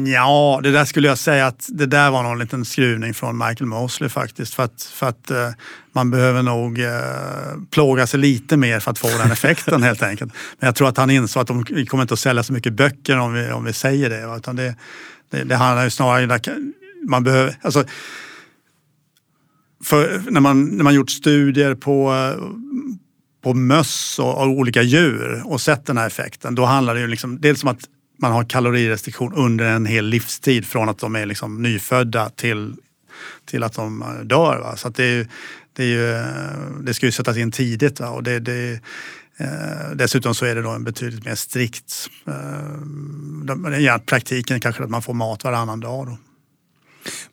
[0.05, 3.65] Ja, det där skulle jag säga att det där var någon liten skruvning från Michael
[3.65, 4.53] Mosley faktiskt.
[4.53, 5.49] För att, för att eh,
[5.91, 6.89] man behöver nog eh,
[7.71, 10.34] plåga sig lite mer för att få den effekten helt enkelt.
[10.60, 12.73] Men jag tror att han insåg att de, vi kommer inte att sälja så mycket
[12.73, 14.36] böcker om vi, om vi säger det.
[14.38, 14.75] Utan det,
[15.31, 16.73] det, det handlar ju snarare om
[17.10, 17.84] man behöver, alltså,
[19.84, 22.43] för när, man, när man gjort studier på eh,
[23.41, 27.08] på möss och, och, olika djur och sett den här effekten, då handlar det ju
[27.08, 27.80] liksom, dels om att
[28.21, 32.75] man har kalorirestriktion under en hel livstid från att de är liksom nyfödda till,
[33.45, 34.60] till att de eh, dör.
[34.60, 34.75] Va?
[34.75, 35.27] Så det, är,
[35.73, 37.99] det, är ju, eh, det ska ju sättas in tidigt.
[37.99, 38.10] Va?
[38.10, 38.80] Och det, det,
[39.38, 42.10] eh, dessutom så är det då en betydligt mer strikt...
[42.27, 46.08] Eh, ja, praktiken kanske att man får mat varannan dag.
[46.08, 46.17] Då.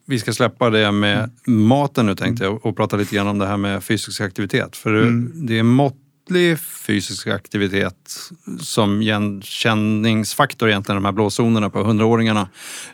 [0.05, 3.47] Vi ska släppa det med maten nu tänkte jag och prata lite grann om det
[3.47, 4.75] här med fysisk aktivitet.
[4.75, 5.31] För mm.
[5.33, 8.29] det är måttlig fysisk aktivitet
[8.59, 12.47] som igenkänningsfaktor egentligen, de här blåzonerna på 100-åringarna.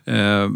[0.06, 0.50] Eh,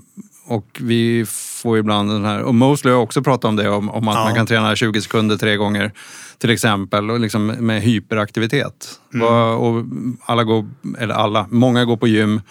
[0.50, 1.26] och vi
[1.62, 4.24] får ibland den här, och Mosley har också pratat om det, om, om att ja.
[4.24, 5.92] man kan träna 20 sekunder tre gånger
[6.38, 9.00] till exempel, och liksom med hyperaktivitet.
[9.14, 9.28] Mm.
[9.28, 9.86] Och
[10.26, 12.42] alla går, eller alla, många går på gym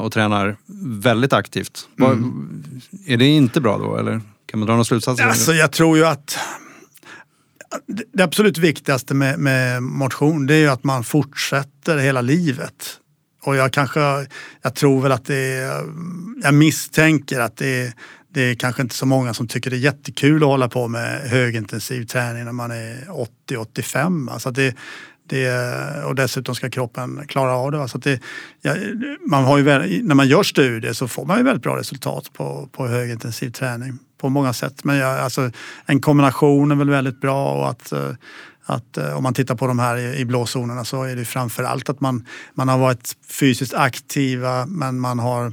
[0.00, 0.56] och tränar
[1.00, 1.88] väldigt aktivt.
[2.00, 2.72] Mm.
[3.06, 4.20] Är det inte bra då eller?
[4.46, 5.24] Kan man dra några slutsatser?
[5.24, 6.38] Alltså, jag tror ju att
[8.12, 13.00] det absolut viktigaste med, med motion det är ju att man fortsätter hela livet.
[13.42, 14.00] Och jag kanske,
[14.62, 15.84] jag tror väl att det är,
[16.42, 17.92] jag misstänker att det är,
[18.28, 21.30] det är kanske inte så många som tycker det är jättekul att hålla på med
[21.30, 23.06] högintensiv träning när man är
[23.48, 24.30] 80-85.
[24.32, 24.74] Alltså det,
[25.26, 27.88] det, och dessutom ska kroppen klara av det.
[27.88, 28.20] Så det,
[28.62, 28.74] ja,
[29.26, 29.64] man har ju,
[30.02, 33.98] när man gör studier så får man ju väldigt bra resultat på, på högintensiv träning
[34.18, 34.84] på många sätt.
[34.84, 35.50] Men ja, alltså,
[35.86, 37.92] en kombination är väl väldigt bra och att,
[38.64, 41.88] att om man tittar på de här i, i blåzonerna så är det framför allt
[41.88, 45.52] att man, man har varit fysiskt aktiva men man har,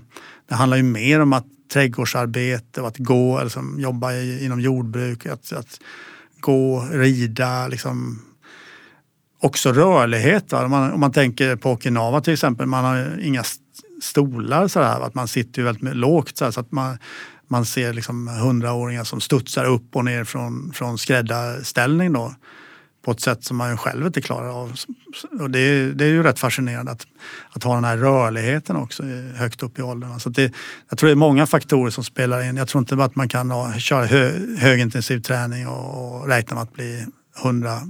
[0.50, 5.26] det handlar ju mer om att trädgårdsarbete och att gå, alltså, jobba i, inom jordbruk,
[5.26, 5.80] att, att
[6.40, 8.22] gå, rida, liksom
[9.44, 10.54] också rörlighet.
[10.54, 13.44] Om man, om man tänker på Okinawa till exempel, man har inga
[14.02, 16.98] stolar så där, att man sitter ju väldigt lågt så, här, så att man,
[17.48, 22.34] man ser liksom hundraåringar som studsar upp och ner från, från skräddarställning då
[23.06, 24.74] på ett sätt som man ju själv inte klarar av.
[25.40, 27.08] Och det, är, det är ju rätt fascinerande att,
[27.50, 29.04] att ha den här rörligheten också
[29.36, 30.20] högt upp i åldern.
[30.20, 30.54] Så det,
[30.90, 32.58] jag tror det är många faktorer som spelar in.
[32.58, 36.56] Jag tror inte bara att man kan ha, köra hö, högintensiv träning och, och räkna
[36.56, 37.06] med att bli
[37.44, 37.82] hundra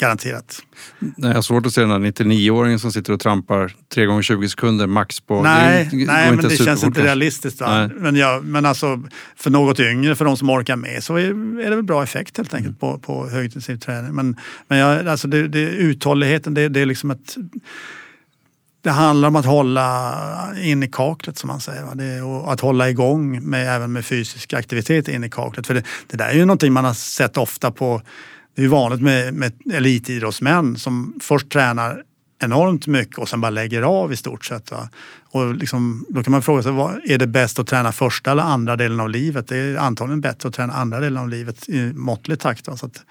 [0.00, 0.62] Garanterat.
[0.98, 4.22] Nej, jag har svårt att se den där 99-åringen som sitter och trampar 3 gånger
[4.22, 5.42] 20 sekunder max på...
[5.42, 7.60] Nej, det, nej men det känns inte realistiskt.
[7.96, 9.02] Men, ja, men alltså,
[9.36, 11.24] för något yngre, för de som orkar med, så är,
[11.60, 12.94] är det väl bra effekt helt enkelt mm.
[12.94, 14.14] på, på högintensiv träning.
[14.14, 14.36] Men,
[14.68, 17.36] men ja, alltså det, det, uthålligheten, det, det är liksom ett...
[18.82, 20.14] Det handlar om att hålla
[20.62, 21.94] in i kaklet som man säger.
[21.94, 25.66] Det, och att hålla igång med, även med fysisk aktivitet in i kaklet.
[25.66, 28.02] För det, det där är ju någonting man har sett ofta på
[28.54, 32.02] det är vanligt med, med elitidrottsmän som först tränar
[32.42, 34.70] enormt mycket och sen bara lägger av i stort sett.
[34.70, 34.88] Va?
[35.30, 38.42] Och liksom, då kan man fråga sig, vad, är det bäst att träna första eller
[38.42, 39.48] andra delen av livet?
[39.48, 42.68] Det är antagligen bättre att träna andra delen av livet i måttlig takt.
[42.68, 42.76] Va?
[42.76, 43.04] Så att,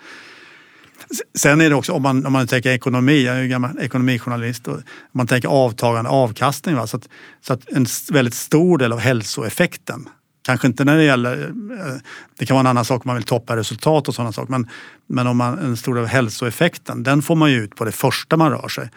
[1.37, 4.67] sen är det också, om man, om man tänker ekonomi, jag är ju gammal ekonomijournalist,
[4.67, 6.75] och om man tänker avtagande avkastning.
[6.75, 6.87] Va?
[6.87, 7.09] Så, att,
[7.41, 10.09] så att en väldigt stor del av hälsoeffekten
[10.49, 12.01] Kanske inte när det gäller, eh,
[12.37, 14.51] det kan vara en annan sak om man vill toppa resultat och sådana saker.
[14.51, 14.67] Men,
[15.07, 17.91] men om man, en stor del av hälsoeffekten, den får man ju ut på det
[17.91, 18.89] första man rör sig.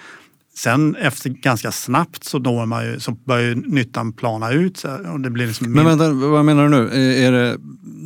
[0.56, 4.84] Sen efter ganska snabbt så, når man ju, så börjar ju nyttan plana ut.
[5.12, 6.90] Och det blir liksom men vänta, vad menar du nu?
[7.24, 7.56] Är det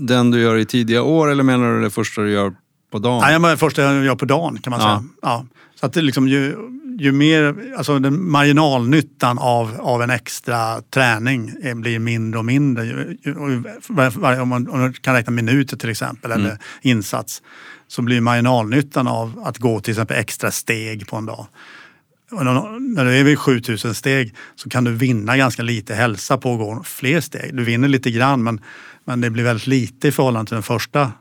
[0.06, 2.54] den du gör i tidiga år eller menar du det första du gör
[2.92, 3.42] på dagen?
[3.42, 4.87] Nej, det första jag gör på dagen kan man ja.
[4.87, 5.09] säga.
[5.22, 5.46] Ja.
[5.80, 6.56] Så att det liksom ju,
[6.98, 12.85] ju mer, alltså den marginalnyttan av, av en extra träning blir mindre och mindre.
[12.85, 16.59] Ju, ju, om, man, om man kan räkna minuter till exempel eller mm.
[16.82, 17.42] insats
[17.88, 21.46] så blir marginalnyttan av att gå till exempel extra steg på en dag.
[22.30, 26.52] Och när du är vid 7000 steg så kan du vinna ganska lite hälsa på
[26.52, 27.56] att gå fler steg.
[27.56, 28.61] Du vinner lite grann men,
[29.04, 31.12] men det blir väldigt lite i förhållande till den första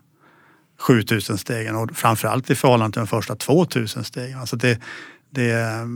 [0.80, 4.40] 7000 stegen och framförallt i förhållande till de första 2000 stegen.
[4.40, 4.80] Alltså det,
[5.36, 5.88] det,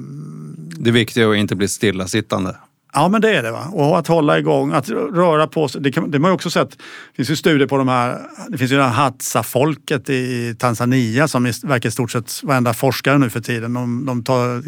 [0.84, 2.56] det viktiga är att inte bli stillasittande.
[2.94, 3.52] Ja men det är det.
[3.52, 3.68] Va?
[3.72, 5.82] Och att hålla igång, att röra på sig.
[5.82, 6.70] Det, kan, det har man också sett.
[6.70, 11.28] Det finns ju studier på de här, det finns ju det här Hadza-folket i Tanzania
[11.28, 13.74] som verkar i stort sett varenda forskare nu för tiden.
[13.74, 14.64] De, de tar eh,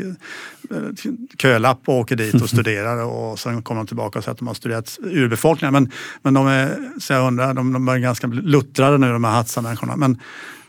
[1.37, 4.47] kölapp och åker dit och studerar och sen kommer de tillbaka och säger att de
[4.47, 5.73] har studerat urbefolkningen.
[5.73, 9.31] Men, men de är, så jag undrar, de, de är ganska luttrade nu de här
[9.31, 9.95] Hadza-människorna.
[9.95, 10.19] Men,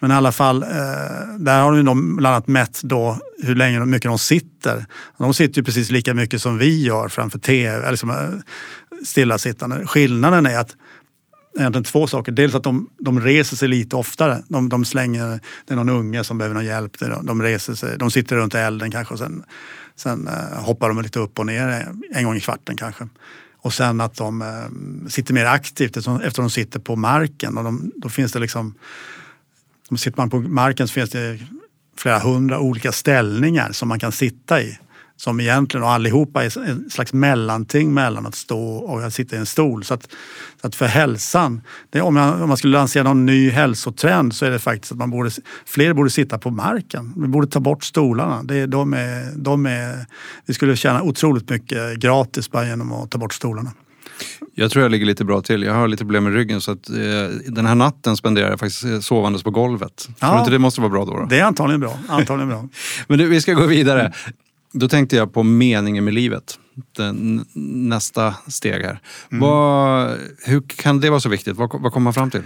[0.03, 0.69] men i alla fall, eh,
[1.39, 4.87] där har de bland annat mätt då hur länge hur mycket de sitter.
[5.19, 8.17] De sitter ju precis lika mycket som vi gör framför tv, liksom, eh,
[9.05, 9.87] stillasittande.
[9.87, 10.77] Skillnaden är att
[11.59, 12.33] egentligen två saker.
[12.33, 14.43] Dels att de, de reser sig lite oftare.
[14.49, 16.99] De, de slänger, det är någon unge som behöver någon hjälp.
[17.23, 19.45] De, reser sig, de sitter runt elden kanske och sen,
[19.97, 23.09] sen eh, hoppar de lite upp och ner en gång i kvarten kanske.
[23.59, 27.59] Och sen att de eh, sitter mer aktivt eftersom de sitter på marken.
[27.59, 28.75] Och de, då finns det liksom
[29.97, 31.39] sitter man på marken så finns det
[31.97, 34.79] flera hundra olika ställningar som man kan sitta i.
[35.17, 39.39] Som egentligen, och allihopa är en slags mellanting mellan att stå och att sitta i
[39.39, 39.85] en stol.
[39.85, 40.03] Så att,
[40.61, 44.45] så att för hälsan, det, om, man, om man skulle lansera någon ny hälsotrend så
[44.47, 45.31] är det faktiskt att man borde,
[45.67, 47.13] fler borde sitta på marken.
[47.17, 48.43] Vi borde ta bort stolarna.
[48.43, 50.07] Det, de är, de är,
[50.47, 53.71] vi skulle tjäna otroligt mycket gratis bara genom att ta bort stolarna.
[54.55, 55.63] Jag tror jag ligger lite bra till.
[55.63, 56.97] Jag har lite problem med ryggen så att eh,
[57.47, 60.09] den här natten spenderar jag faktiskt eh, sovandes på golvet.
[60.09, 61.17] Ja, tror du inte det måste vara bra då?
[61.17, 61.27] då?
[61.27, 61.99] Det är antagligen bra.
[62.09, 62.69] Antagligen bra.
[63.07, 64.13] Men du, vi ska gå vidare.
[64.73, 66.59] Då tänkte jag på meningen med livet.
[66.97, 67.45] Den,
[67.89, 69.01] nästa steg här.
[69.31, 69.41] Mm.
[69.41, 70.11] Vad,
[70.45, 71.57] hur kan det vara så viktigt?
[71.57, 72.43] Vad, vad kommer man fram till?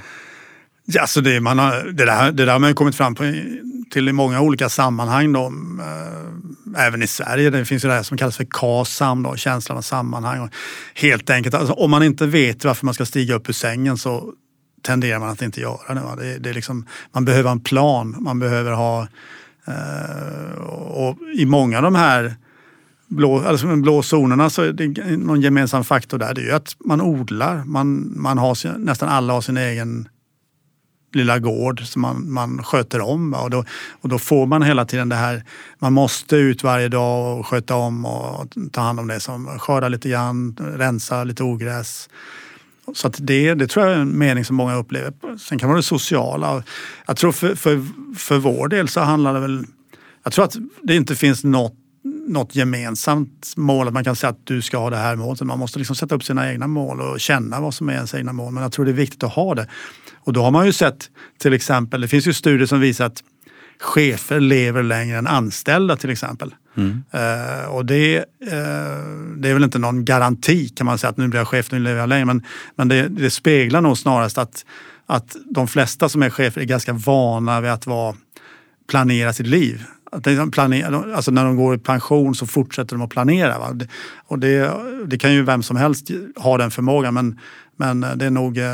[0.87, 3.25] Ja, alltså det, man har, det, där, det där har man kommit fram på,
[3.91, 5.33] till i många olika sammanhang.
[5.33, 7.51] Då, äh, även i Sverige.
[7.51, 10.41] Det finns ju det här som kallas för KASAM, då, känslan av sammanhang.
[10.41, 10.51] Och
[10.95, 14.33] helt enkelt, alltså, om man inte vet varför man ska stiga upp ur sängen så
[14.83, 16.25] tenderar man att inte göra det.
[16.25, 19.09] det, det är liksom, man behöver en plan, man behöver ha...
[19.67, 22.35] Eh, och I många av de här
[23.09, 26.35] blå, alltså de blå zonerna så är det någon gemensam faktor där.
[26.35, 27.65] Det är ju att man odlar.
[27.65, 30.09] Man, man har sin, nästan alla har sin egen
[31.13, 33.35] lilla gård som man, man sköter om.
[33.35, 33.65] Och då,
[34.01, 35.45] och då får man hela tiden det här,
[35.79, 39.89] man måste ut varje dag och sköta om och ta hand om det som skörda
[39.89, 42.09] lite grann, rensa lite ogräs.
[42.95, 45.39] Så att det, det tror jag är en mening som många upplever.
[45.39, 46.63] Sen kan man vara det sociala.
[47.07, 47.85] Jag tror för, för,
[48.17, 49.65] för vår del så handlar det väl...
[50.25, 51.75] Jag tror att det inte finns något
[52.27, 55.41] något gemensamt mål, att man kan säga att du ska ha det här målet.
[55.41, 58.33] Man måste liksom sätta upp sina egna mål och känna vad som är ens egna
[58.33, 58.53] mål.
[58.53, 59.69] Men jag tror det är viktigt att ha det.
[60.15, 63.23] Och då har man ju sett till exempel, det finns ju studier som visar att
[63.81, 66.55] chefer lever längre än anställda till exempel.
[66.77, 67.05] Mm.
[67.15, 68.25] Uh, och det, uh,
[69.37, 71.79] det är väl inte någon garanti kan man säga att nu blir jag chef, nu
[71.79, 72.25] lever jag längre.
[72.25, 72.43] Men,
[72.77, 74.65] men det, det speglar nog snarast att,
[75.07, 78.15] att de flesta som är chefer är ganska vana vid att vara,
[78.89, 79.85] planera sitt liv.
[80.13, 83.59] Att de planerar, alltså när de går i pension så fortsätter de att planera.
[83.59, 83.79] Va?
[84.27, 84.73] Och det,
[85.07, 87.41] det kan ju vem som helst ha den förmågan men,
[87.77, 88.65] men det är nog eh,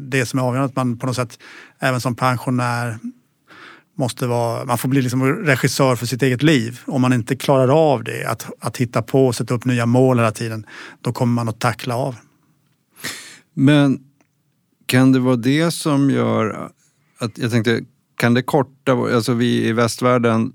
[0.00, 1.38] det som är avgörande att man på något sätt
[1.78, 2.98] även som pensionär
[3.98, 6.80] måste vara, man får bli liksom regissör för sitt eget liv.
[6.86, 10.18] Om man inte klarar av det, att, att hitta på och sätta upp nya mål
[10.18, 10.66] hela tiden,
[11.00, 12.16] då kommer man att tackla av.
[13.54, 13.98] Men
[14.86, 16.70] kan det vara det som gör
[17.18, 17.80] att, jag tänkte,
[18.18, 20.52] kan det korta, alltså vi i västvärlden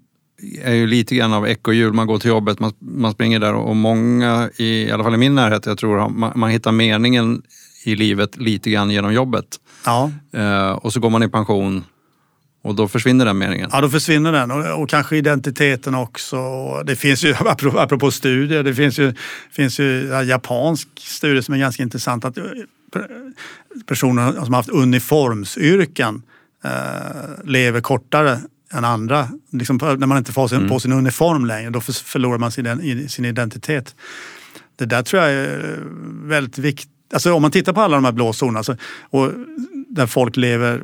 [0.64, 1.94] är ju lite grann av ekorrhjul.
[1.94, 5.18] Man går till jobbet, man, man springer där och många, i, i alla fall i
[5.18, 7.42] min närhet, jag tror man, man hittar meningen
[7.86, 9.46] i livet lite grann genom jobbet.
[9.86, 10.12] Ja.
[10.34, 11.84] Eh, och så går man i pension
[12.64, 13.70] och då försvinner den meningen?
[13.74, 16.38] Ja, då försvinner den och, och kanske identiteten också.
[16.86, 19.14] Det finns ju, apropå, apropå studier, det finns ju,
[19.52, 22.26] finns ju japansk studie som är ganska intressant.
[22.26, 22.38] Att
[23.86, 26.22] personer som har haft uniformsyrken
[26.64, 28.40] eh, lever kortare
[28.74, 29.28] än andra.
[29.52, 30.70] Liksom, när man inte får sin, mm.
[30.70, 33.96] på sin uniform längre, då förlorar man sin, sin identitet.
[34.76, 35.84] Det där tror jag är
[36.28, 36.90] väldigt viktigt.
[37.14, 39.32] Alltså om man tittar på alla de här blå zonerna alltså, och
[39.88, 40.82] där folk lever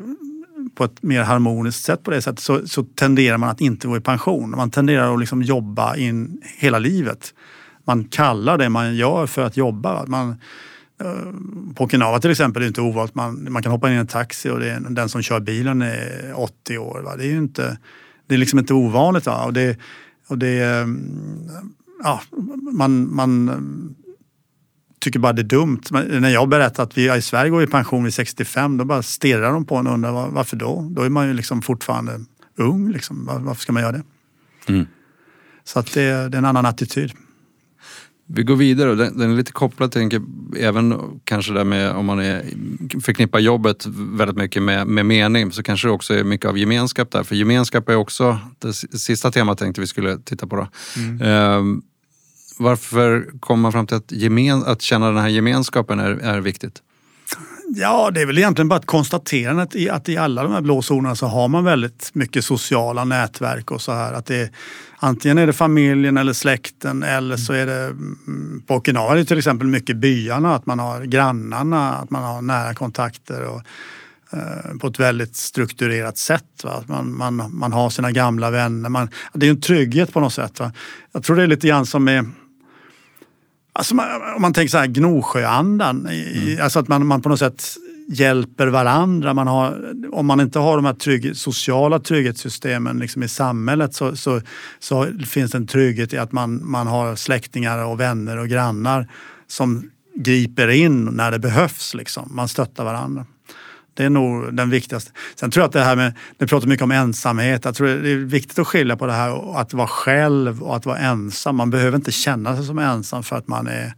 [0.76, 3.98] på ett mer harmoniskt sätt på det sättet så, så tenderar man att inte gå
[3.98, 4.50] i pension.
[4.50, 7.34] Man tenderar att liksom jobba in hela livet.
[7.86, 10.06] Man kallar det man gör för att jobba.
[10.06, 10.38] Man, Eh,
[11.76, 13.16] på Okinawa till exempel är det inte ovanligt.
[13.16, 16.34] Man, man kan hoppa in i en taxi och är, den som kör bilen är
[16.36, 17.02] 80 år.
[17.02, 17.16] Va?
[17.16, 17.78] Det är inte,
[18.28, 19.26] det är liksom inte ovanligt.
[19.26, 19.46] Va?
[19.46, 19.80] Och det,
[20.28, 21.50] och det, mm,
[22.04, 22.22] ja,
[22.72, 23.96] man, man
[25.00, 25.82] tycker bara det är dumt.
[25.92, 29.04] Men när jag berättar att vi i Sverige går i pension vid 65 då bara
[29.04, 30.88] stirrar de på en och undrar varför då?
[30.92, 32.20] Då är man ju liksom fortfarande
[32.56, 32.92] ung.
[32.92, 33.26] Liksom.
[33.26, 34.04] Varför ska man göra det?
[34.68, 34.86] Mm.
[35.64, 37.12] Så att det, det är en annan attityd.
[38.32, 40.22] Vi går vidare den, den är lite kopplad till,
[40.58, 42.46] även kanske där med om man är,
[43.02, 47.12] förknippar jobbet väldigt mycket med, med mening så kanske det också är mycket av gemenskap
[47.12, 47.24] där.
[47.24, 50.56] För gemenskap är också det sista temat tänkte vi skulle titta på.
[50.56, 50.68] Då.
[50.98, 51.22] Mm.
[51.22, 51.82] Ehm,
[52.60, 56.82] varför kommer man fram till att, gemen, att känna den här gemenskapen är, är viktigt?
[57.76, 60.62] Ja, det är väl egentligen bara ett konstaterande att i, att i alla de här
[60.62, 64.14] blå zonerna så har man väldigt mycket sociala nätverk och så här.
[64.14, 64.52] Att det,
[64.98, 69.26] antingen är det familjen eller släkten eller så är det mm, på Okinawa är det
[69.26, 73.62] till exempel mycket byarna, att man har grannarna, att man har nära kontakter och,
[74.34, 76.64] eh, på ett väldigt strukturerat sätt.
[76.64, 76.84] Va?
[76.88, 78.90] Man, man, man har sina gamla vänner.
[78.90, 80.60] Man, det är en trygghet på något sätt.
[80.60, 80.72] Va?
[81.12, 82.26] Jag tror det är lite grann som med
[83.80, 86.62] Alltså man, om man tänker så här Gnosjöandan, mm.
[86.62, 87.64] alltså att man, man på något sätt
[88.08, 89.34] hjälper varandra.
[89.34, 94.16] Man har, om man inte har de här trygg, sociala trygghetssystemen liksom i samhället så,
[94.16, 94.42] så,
[94.80, 99.08] så, finns det en trygghet i att man, man har släktingar och vänner och grannar
[99.48, 101.94] som griper in när det behövs.
[101.94, 102.30] Liksom.
[102.32, 103.26] Man stöttar varandra.
[104.00, 105.12] Det är nog den viktigaste.
[105.36, 107.66] Sen tror jag att det här med, det pratar mycket om ensamhet.
[107.66, 110.86] Jag tror det är viktigt att skilja på det här att vara själv och att
[110.86, 111.56] vara ensam.
[111.56, 113.94] Man behöver inte känna sig som ensam för att man är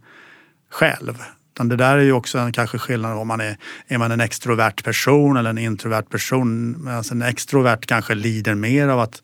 [0.70, 1.22] själv.
[1.54, 3.56] Utan det där är ju också en kanske skillnad om man är,
[3.88, 6.84] är man en extrovert person eller en introvert person.
[6.84, 9.22] Medan en extrovert kanske lider mer av att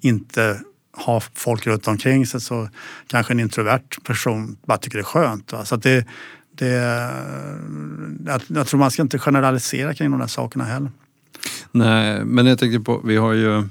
[0.00, 0.60] inte
[0.96, 2.68] ha folk runt omkring sig så
[3.06, 5.52] kanske en introvert person bara tycker det är skönt.
[5.52, 5.64] Va?
[5.64, 6.06] Så det,
[6.58, 6.72] det,
[8.26, 10.90] jag, jag tror man ska inte generalisera kring de där sakerna heller.
[11.72, 13.64] Nej, men jag tänkte på, vi har ju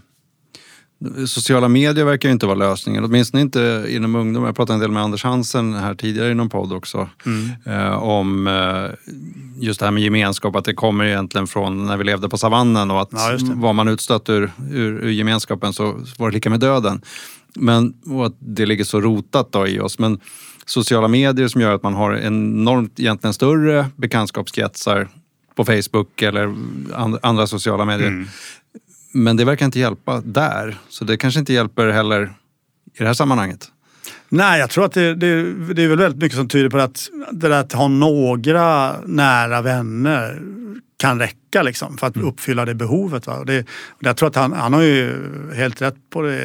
[1.28, 4.44] Sociala medier verkar ju inte vara lösningen, åtminstone inte inom ungdom.
[4.44, 7.50] Jag pratade en del med Anders Hansen här tidigare i någon podd också mm.
[7.66, 9.14] eh, om eh,
[9.60, 12.92] just det här med gemenskap, att det kommer egentligen från när vi levde på savannen
[12.92, 16.60] och att ja, var man utstött ur, ur, ur, gemenskapen så var det lika med
[16.60, 17.02] döden.
[17.56, 20.00] Men, och att det ligger så rotat då i oss.
[20.00, 20.20] Men
[20.66, 25.08] sociala medier som gör att man har enormt egentligen större bekantskapskretsar
[25.56, 26.54] på Facebook eller
[27.22, 28.08] andra sociala medier.
[28.08, 28.28] Mm.
[29.14, 30.78] Men det verkar inte hjälpa där.
[30.90, 32.24] Så det kanske inte hjälper heller
[32.94, 33.72] i det här sammanhanget.
[34.30, 37.10] Nej, jag tror att det, det, det är väl väldigt mycket som tyder på att
[37.32, 40.42] det där att ha några nära vänner
[41.06, 42.28] kan räcka liksom, för att mm.
[42.28, 43.28] uppfylla det behovet.
[43.28, 43.44] Va?
[43.44, 43.66] Det,
[44.00, 45.14] jag tror att han, han har ju
[45.56, 46.42] helt rätt på det.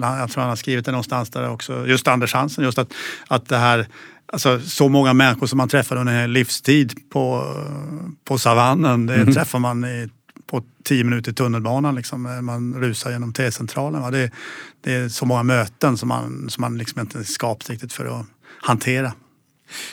[0.00, 1.86] jag tror han har skrivit det någonstans där också.
[1.86, 2.92] Just Anders Hansen, just att,
[3.28, 3.86] att det här
[4.32, 7.54] Alltså, så många människor som man träffar under en livstid på,
[8.24, 9.34] på savannen, det mm.
[9.34, 10.08] träffar man i,
[10.46, 11.94] på tio minuter i tunnelbanan.
[11.94, 14.12] Liksom, man rusar genom T-centralen.
[14.12, 14.30] Det,
[14.80, 18.20] det, är så många möten som man, som man liksom inte är skapt riktigt för
[18.20, 18.26] att
[18.62, 19.12] hantera.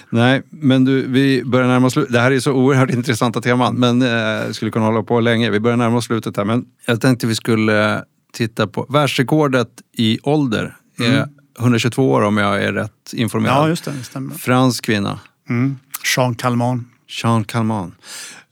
[0.09, 2.13] Nej, men du, vi börjar närma oss slutet.
[2.13, 5.49] Det här är så oerhört intressanta teman, men eh, skulle kunna hålla på länge.
[5.49, 8.03] Vi börjar närma oss slutet här, men jag tänkte vi skulle
[8.34, 10.76] titta på världsrekordet i ålder.
[10.99, 11.30] Mm.
[11.59, 13.55] 122 år om jag är rätt informerad.
[13.55, 13.91] Ja, just det.
[13.91, 14.36] det stämmer.
[14.36, 15.19] Fransk kvinna.
[15.49, 15.78] Mm.
[16.15, 16.88] Jean Calment.
[17.07, 17.93] Jean Calment.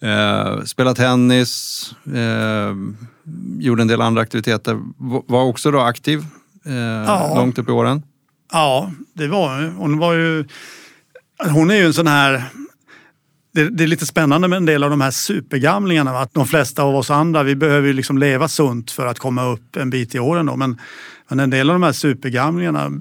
[0.01, 2.75] Eh, spelade tennis, eh,
[3.59, 4.79] gjorde en del andra aktiviteter.
[5.27, 6.25] Var också då aktiv
[6.65, 7.33] eh, ja.
[7.35, 8.03] långt upp i åren.
[8.51, 9.97] Ja, det var hon.
[9.97, 10.45] Var ju,
[11.49, 12.43] hon är ju en sån här
[13.53, 16.19] det, det, är lite spännande med en del av de här supergamlingarna.
[16.19, 19.45] Att de flesta av oss andra vi behöver ju liksom leva sunt för att komma
[19.45, 20.45] upp en bit i åren.
[20.45, 20.55] Då.
[20.55, 20.77] Men,
[21.29, 22.91] men en del av de här supergamlingarna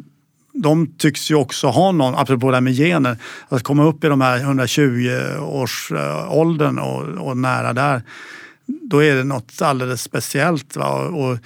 [0.53, 3.17] de tycks ju också ha någon, apropå det här med gener,
[3.49, 8.03] att komma upp i de här 120-årsåldern och, och nära där.
[8.67, 10.77] Då är det något alldeles speciellt.
[10.77, 10.95] Va?
[10.95, 11.39] Och,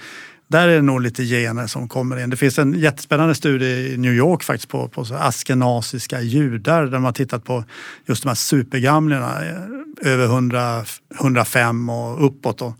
[0.47, 2.29] där är det nog lite gener som kommer in.
[2.29, 7.03] Det finns en jättespännande studie i New York faktiskt på, på askenasiska judar där man
[7.03, 7.63] har tittat på
[8.05, 10.83] just de här supergamlingarna eh, över 100,
[11.19, 12.61] 105 och uppåt.
[12.61, 12.73] Och,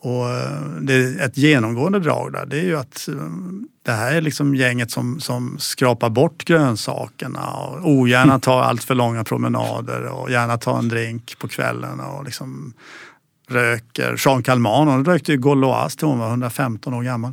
[0.00, 0.26] och
[0.80, 3.14] det är ett genomgående drag där det är ju att eh,
[3.84, 8.94] det här är liksom gänget som, som skrapar bort grönsakerna och ogärna tar allt för
[8.94, 12.74] långa promenader och gärna tar en drink på kvällen och liksom
[13.48, 14.14] röker.
[14.18, 17.32] Jean Calman hon rökte ju Gauloise till hon var 115 år gammal.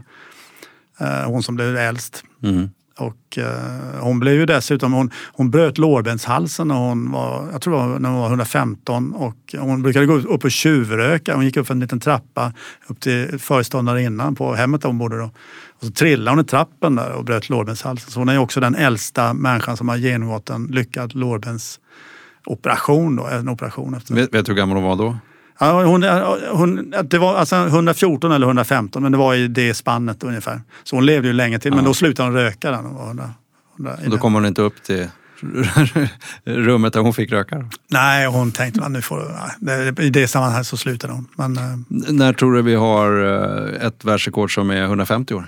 [1.00, 2.24] Eh, hon som blev äldst.
[2.44, 2.70] Mm.
[2.98, 7.74] Och, eh, hon blev ju dessutom, hon, hon bröt lårbenshalsen när hon var, jag tror
[7.74, 11.36] var, när hon var 115 och hon brukade gå upp och tjuvröka.
[11.36, 12.54] Hon gick upp för en liten trappa
[12.88, 15.32] upp till föreståndarinnan på hemmet där hon bodde då.
[15.80, 18.12] Och så trillade hon i trappen där och bröt lårbenshalsen.
[18.12, 23.16] Så hon är också den äldsta människan som har genomgått en lyckad lårbensoperation.
[23.16, 24.16] Då, en operation efter.
[24.16, 25.18] Vet, vet du hur gammal hon var då?
[25.62, 26.04] Ja, hon,
[26.52, 30.62] hon, det var alltså 114 eller 115, men det var i det spannet ungefär.
[30.84, 31.76] Så hon levde ju länge till, ja.
[31.76, 32.72] men då slutade hon röka.
[32.72, 33.34] Den, 100,
[33.80, 35.08] 100, då kom hon inte upp till
[36.46, 37.70] rummet där hon fick röka?
[37.88, 41.28] Nej, hon tänkte att nu får, nej, i det sammanhanget så slutade hon.
[41.36, 41.64] Men, eh,
[42.12, 45.48] När tror du vi har eh, ett världsrekord som är 150 år?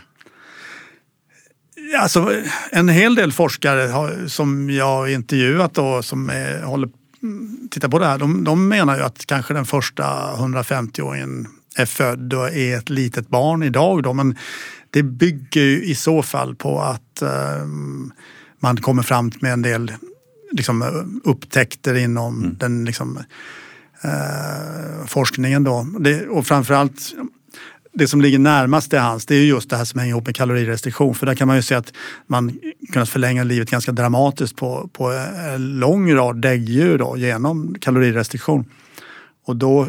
[2.00, 2.32] Alltså,
[2.72, 6.90] en hel del forskare har, som jag intervjuat då, som är, håller
[7.72, 10.04] tittar på det här, de, de menar ju att kanske den första
[10.36, 14.04] 150-åringen är född och är ett litet barn idag.
[14.04, 14.38] Då, men
[14.90, 17.66] det bygger ju i så fall på att eh,
[18.60, 19.92] man kommer fram med en del
[20.52, 20.84] liksom,
[21.24, 22.58] upptäckter inom mm.
[22.60, 23.20] den liksom,
[24.02, 25.64] eh, forskningen.
[25.64, 25.88] Då.
[26.00, 27.14] Det, och framförallt
[27.94, 30.36] det som ligger närmast till hans det är just det här som hänger ihop med
[30.36, 31.16] kalorirestriktion.
[31.16, 31.94] För där kan man ju se att
[32.28, 32.60] man
[32.94, 35.12] kunnat förlänga livet ganska dramatiskt på, på
[35.54, 38.66] en lång rad däggdjur då, genom kalorirestriktion.
[39.46, 39.88] Och då, eh,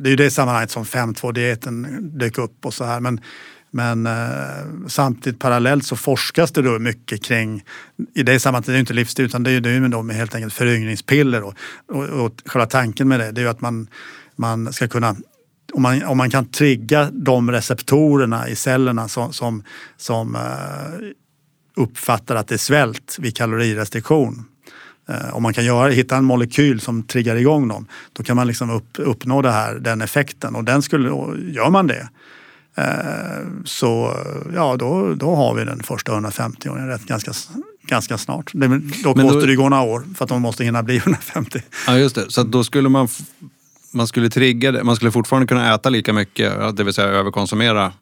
[0.00, 3.00] det är ju det sammanhanget som 5.2-dieten dök upp och så här.
[3.00, 3.20] Men,
[3.70, 7.64] men eh, samtidigt parallellt så forskas det då mycket kring,
[8.14, 10.34] i det sammanhanget, det är ju inte livsstil utan det är ju då med helt
[10.34, 11.42] enkelt föryngringspiller.
[11.42, 11.54] Och,
[11.88, 13.86] och, och själva tanken med det, det är ju att man,
[14.36, 15.16] man ska kunna
[15.74, 19.62] om man, om man kan trigga de receptorerna i cellerna som, som,
[19.96, 20.40] som uh,
[21.76, 24.44] uppfattar att det är svält vid kalorirestriktion.
[25.10, 28.46] Uh, om man kan göra, hitta en molekyl som triggar igång dem, då kan man
[28.46, 30.54] liksom upp, uppnå det här, den effekten.
[30.54, 31.08] Och den skulle,
[31.52, 32.08] gör man det,
[32.78, 34.16] uh, så
[34.54, 37.32] ja, då, då har vi den första 150-åringen ganska,
[37.86, 38.52] ganska snart.
[38.52, 41.62] Dock Men då, måste det gå några år för att de måste hinna bli 150.
[41.86, 42.30] Ja, just det.
[42.30, 43.08] Så då skulle man
[43.94, 44.84] man skulle trigga det.
[44.84, 47.92] Man skulle fortfarande kunna äta lika mycket, det vill säga överkonsumera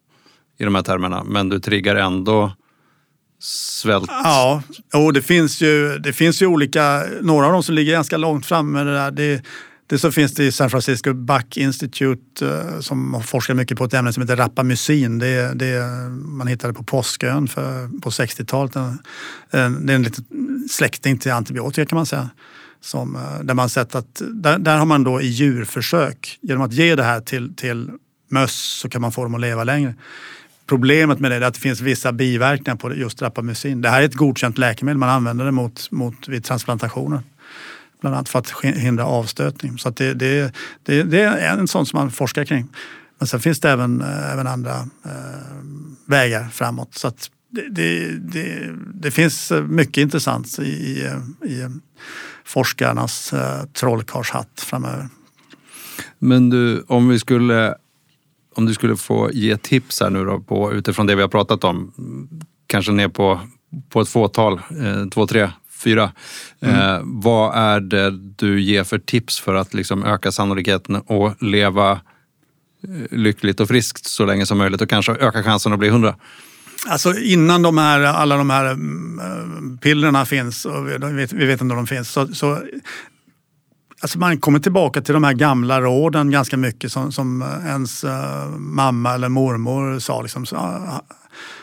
[0.59, 1.25] i de här termerna.
[1.25, 2.53] Men du triggar ändå
[3.43, 4.11] svält.
[4.11, 4.63] Ja,
[4.95, 8.47] och det finns ju, det finns ju olika, några av dem som ligger ganska långt
[8.47, 9.11] fram med det där.
[9.11, 9.43] Det,
[9.87, 13.95] det så finns det i San Francisco Buck Institute eh, som forskar mycket på ett
[13.95, 15.19] ämne som heter rapamycin.
[15.19, 18.73] Det, det, man hittade på Påskön för, på 60-talet.
[19.51, 20.25] Det är en liten
[20.71, 22.31] släkting till antibiotika kan man säga.
[22.83, 26.73] Som, eh, där man sett att där, där, har man då i djurförsök, genom att
[26.73, 27.91] ge det här till, till
[28.29, 29.95] möss så kan man få dem att leva längre.
[30.67, 33.83] Problemet med det är att det finns vissa biverkningar på just rapamycin.
[33.83, 37.23] Det här är ett godkänt läkemedel, man använder det mot, mot vid transplantationer.
[38.01, 39.79] bland annat för att hindra avstötning.
[39.79, 42.69] Så det, det, det, det, är en sån som man forskar kring.
[43.19, 45.11] Men sen finns det även, eh, även andra eh,
[46.07, 46.95] vägar framåt.
[46.95, 51.01] Så att det, det, det, finns mycket intressant i, i,
[51.45, 51.69] i
[52.45, 55.09] forskarnas eh, trollkarlshatt framöver.
[56.19, 57.75] Men du, om vi skulle
[58.55, 61.65] om du skulle få ge tips här nu då på, utifrån det vi har pratat
[61.65, 61.93] om,
[62.67, 63.41] kanske ner på,
[63.89, 65.51] på ett fåtal, eh, två, tre,
[65.85, 66.13] fyra.
[66.61, 66.77] Mm.
[66.77, 71.91] Eh, vad är det du ger för tips för att liksom öka sannolikheten att leva
[71.93, 76.17] eh, lyckligt och friskt så länge som möjligt och kanske öka chansen att bli hundra?
[76.87, 81.61] Alltså innan de här, alla de här mm, pillerna finns, och vi vet, vi vet
[81.61, 82.63] inte om de finns, så, så
[84.03, 88.05] Alltså man kommer tillbaka till de här gamla råden ganska mycket som, som eh, ens
[88.05, 90.23] uh, mamma eller mormor sa.
[90.23, 91.01] Liksom, så, uh,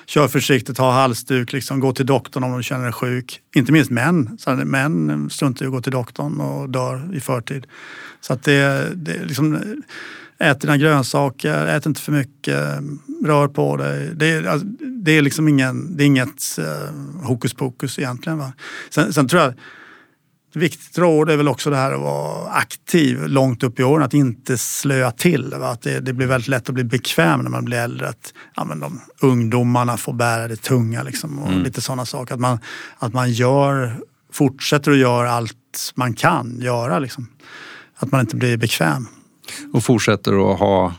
[0.06, 3.40] kör försiktigt, ha halsduk, liksom, gå till doktorn om du känner dig sjuk.
[3.56, 4.38] Inte minst män.
[4.40, 7.68] Så män struntar i att gå till doktorn och dör i förtid.
[8.22, 9.60] Så att det, det liksom,
[10.40, 12.80] ät dina grönsaker, ät inte för mycket,
[13.26, 14.12] rör på dig.
[14.16, 14.68] Det, alltså,
[15.04, 18.38] det är liksom ingen, det är inget uh, hokus pokus egentligen.
[18.38, 18.54] Va?
[18.90, 19.54] Sen, sen tror jag
[20.50, 24.06] ett viktigt råd är väl också det här att vara aktiv långt upp i åren,
[24.06, 25.54] att inte slöa till.
[25.60, 25.70] Va?
[25.70, 28.10] Att det, det, blir väldigt lätt att bli bekväm när man blir äldre.
[28.10, 31.64] Att ja, men de, ungdomarna får bära det tunga liksom, och mm.
[31.64, 32.34] lite sådana saker.
[32.34, 32.60] Att man,
[32.98, 34.00] att man gör,
[34.32, 37.00] fortsätter att göra allt man kan göra.
[37.00, 37.28] Liksom.
[37.96, 39.08] Att man inte blir bekväm.
[39.74, 40.94] Och fortsätter att ha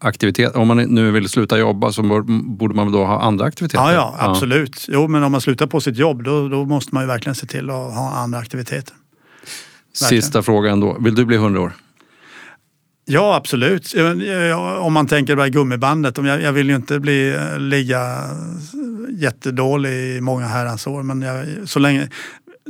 [0.00, 0.56] aktivitet.
[0.56, 2.02] Om man nu vill sluta jobba så
[2.42, 3.84] borde man då ha andra aktiviteter?
[3.84, 4.84] Ja, ja absolut.
[4.88, 4.94] Ja.
[4.94, 7.46] Jo, men om man slutar på sitt jobb då, då måste man ju verkligen se
[7.46, 8.94] till att ha andra aktiviteter.
[10.00, 10.22] Verkligen.
[10.22, 10.96] Sista frågan då.
[11.00, 11.72] Vill du bli 100 år?
[13.04, 13.94] Ja, absolut.
[14.80, 16.18] Om man tänker på gummibandet.
[16.18, 18.22] Jag, vill ju inte bli, eh, ligga
[19.10, 21.02] jättedålig i många herrans år.
[21.02, 22.08] Men jag, så länge,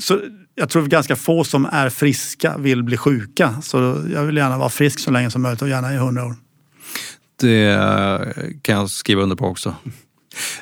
[0.00, 0.20] så,
[0.58, 3.54] jag tror ganska få som är friska vill bli sjuka.
[3.62, 6.34] Så jag vill gärna vara frisk så länge som möjligt och gärna i 100 år.
[7.40, 7.78] Det
[8.62, 9.74] kan jag skriva under på också.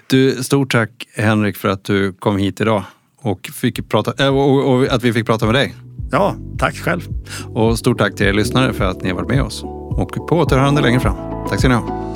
[0.06, 2.84] Du, stort tack Henrik för att du kom hit idag
[3.20, 5.74] och, fick prata, äh, och, och att vi fick prata med dig.
[6.10, 7.00] Ja, tack själv.
[7.46, 9.62] Och stort tack till er lyssnare för att ni har varit med oss.
[9.90, 11.16] Och på återhörande längre fram.
[11.48, 12.14] Tack ska ni ha.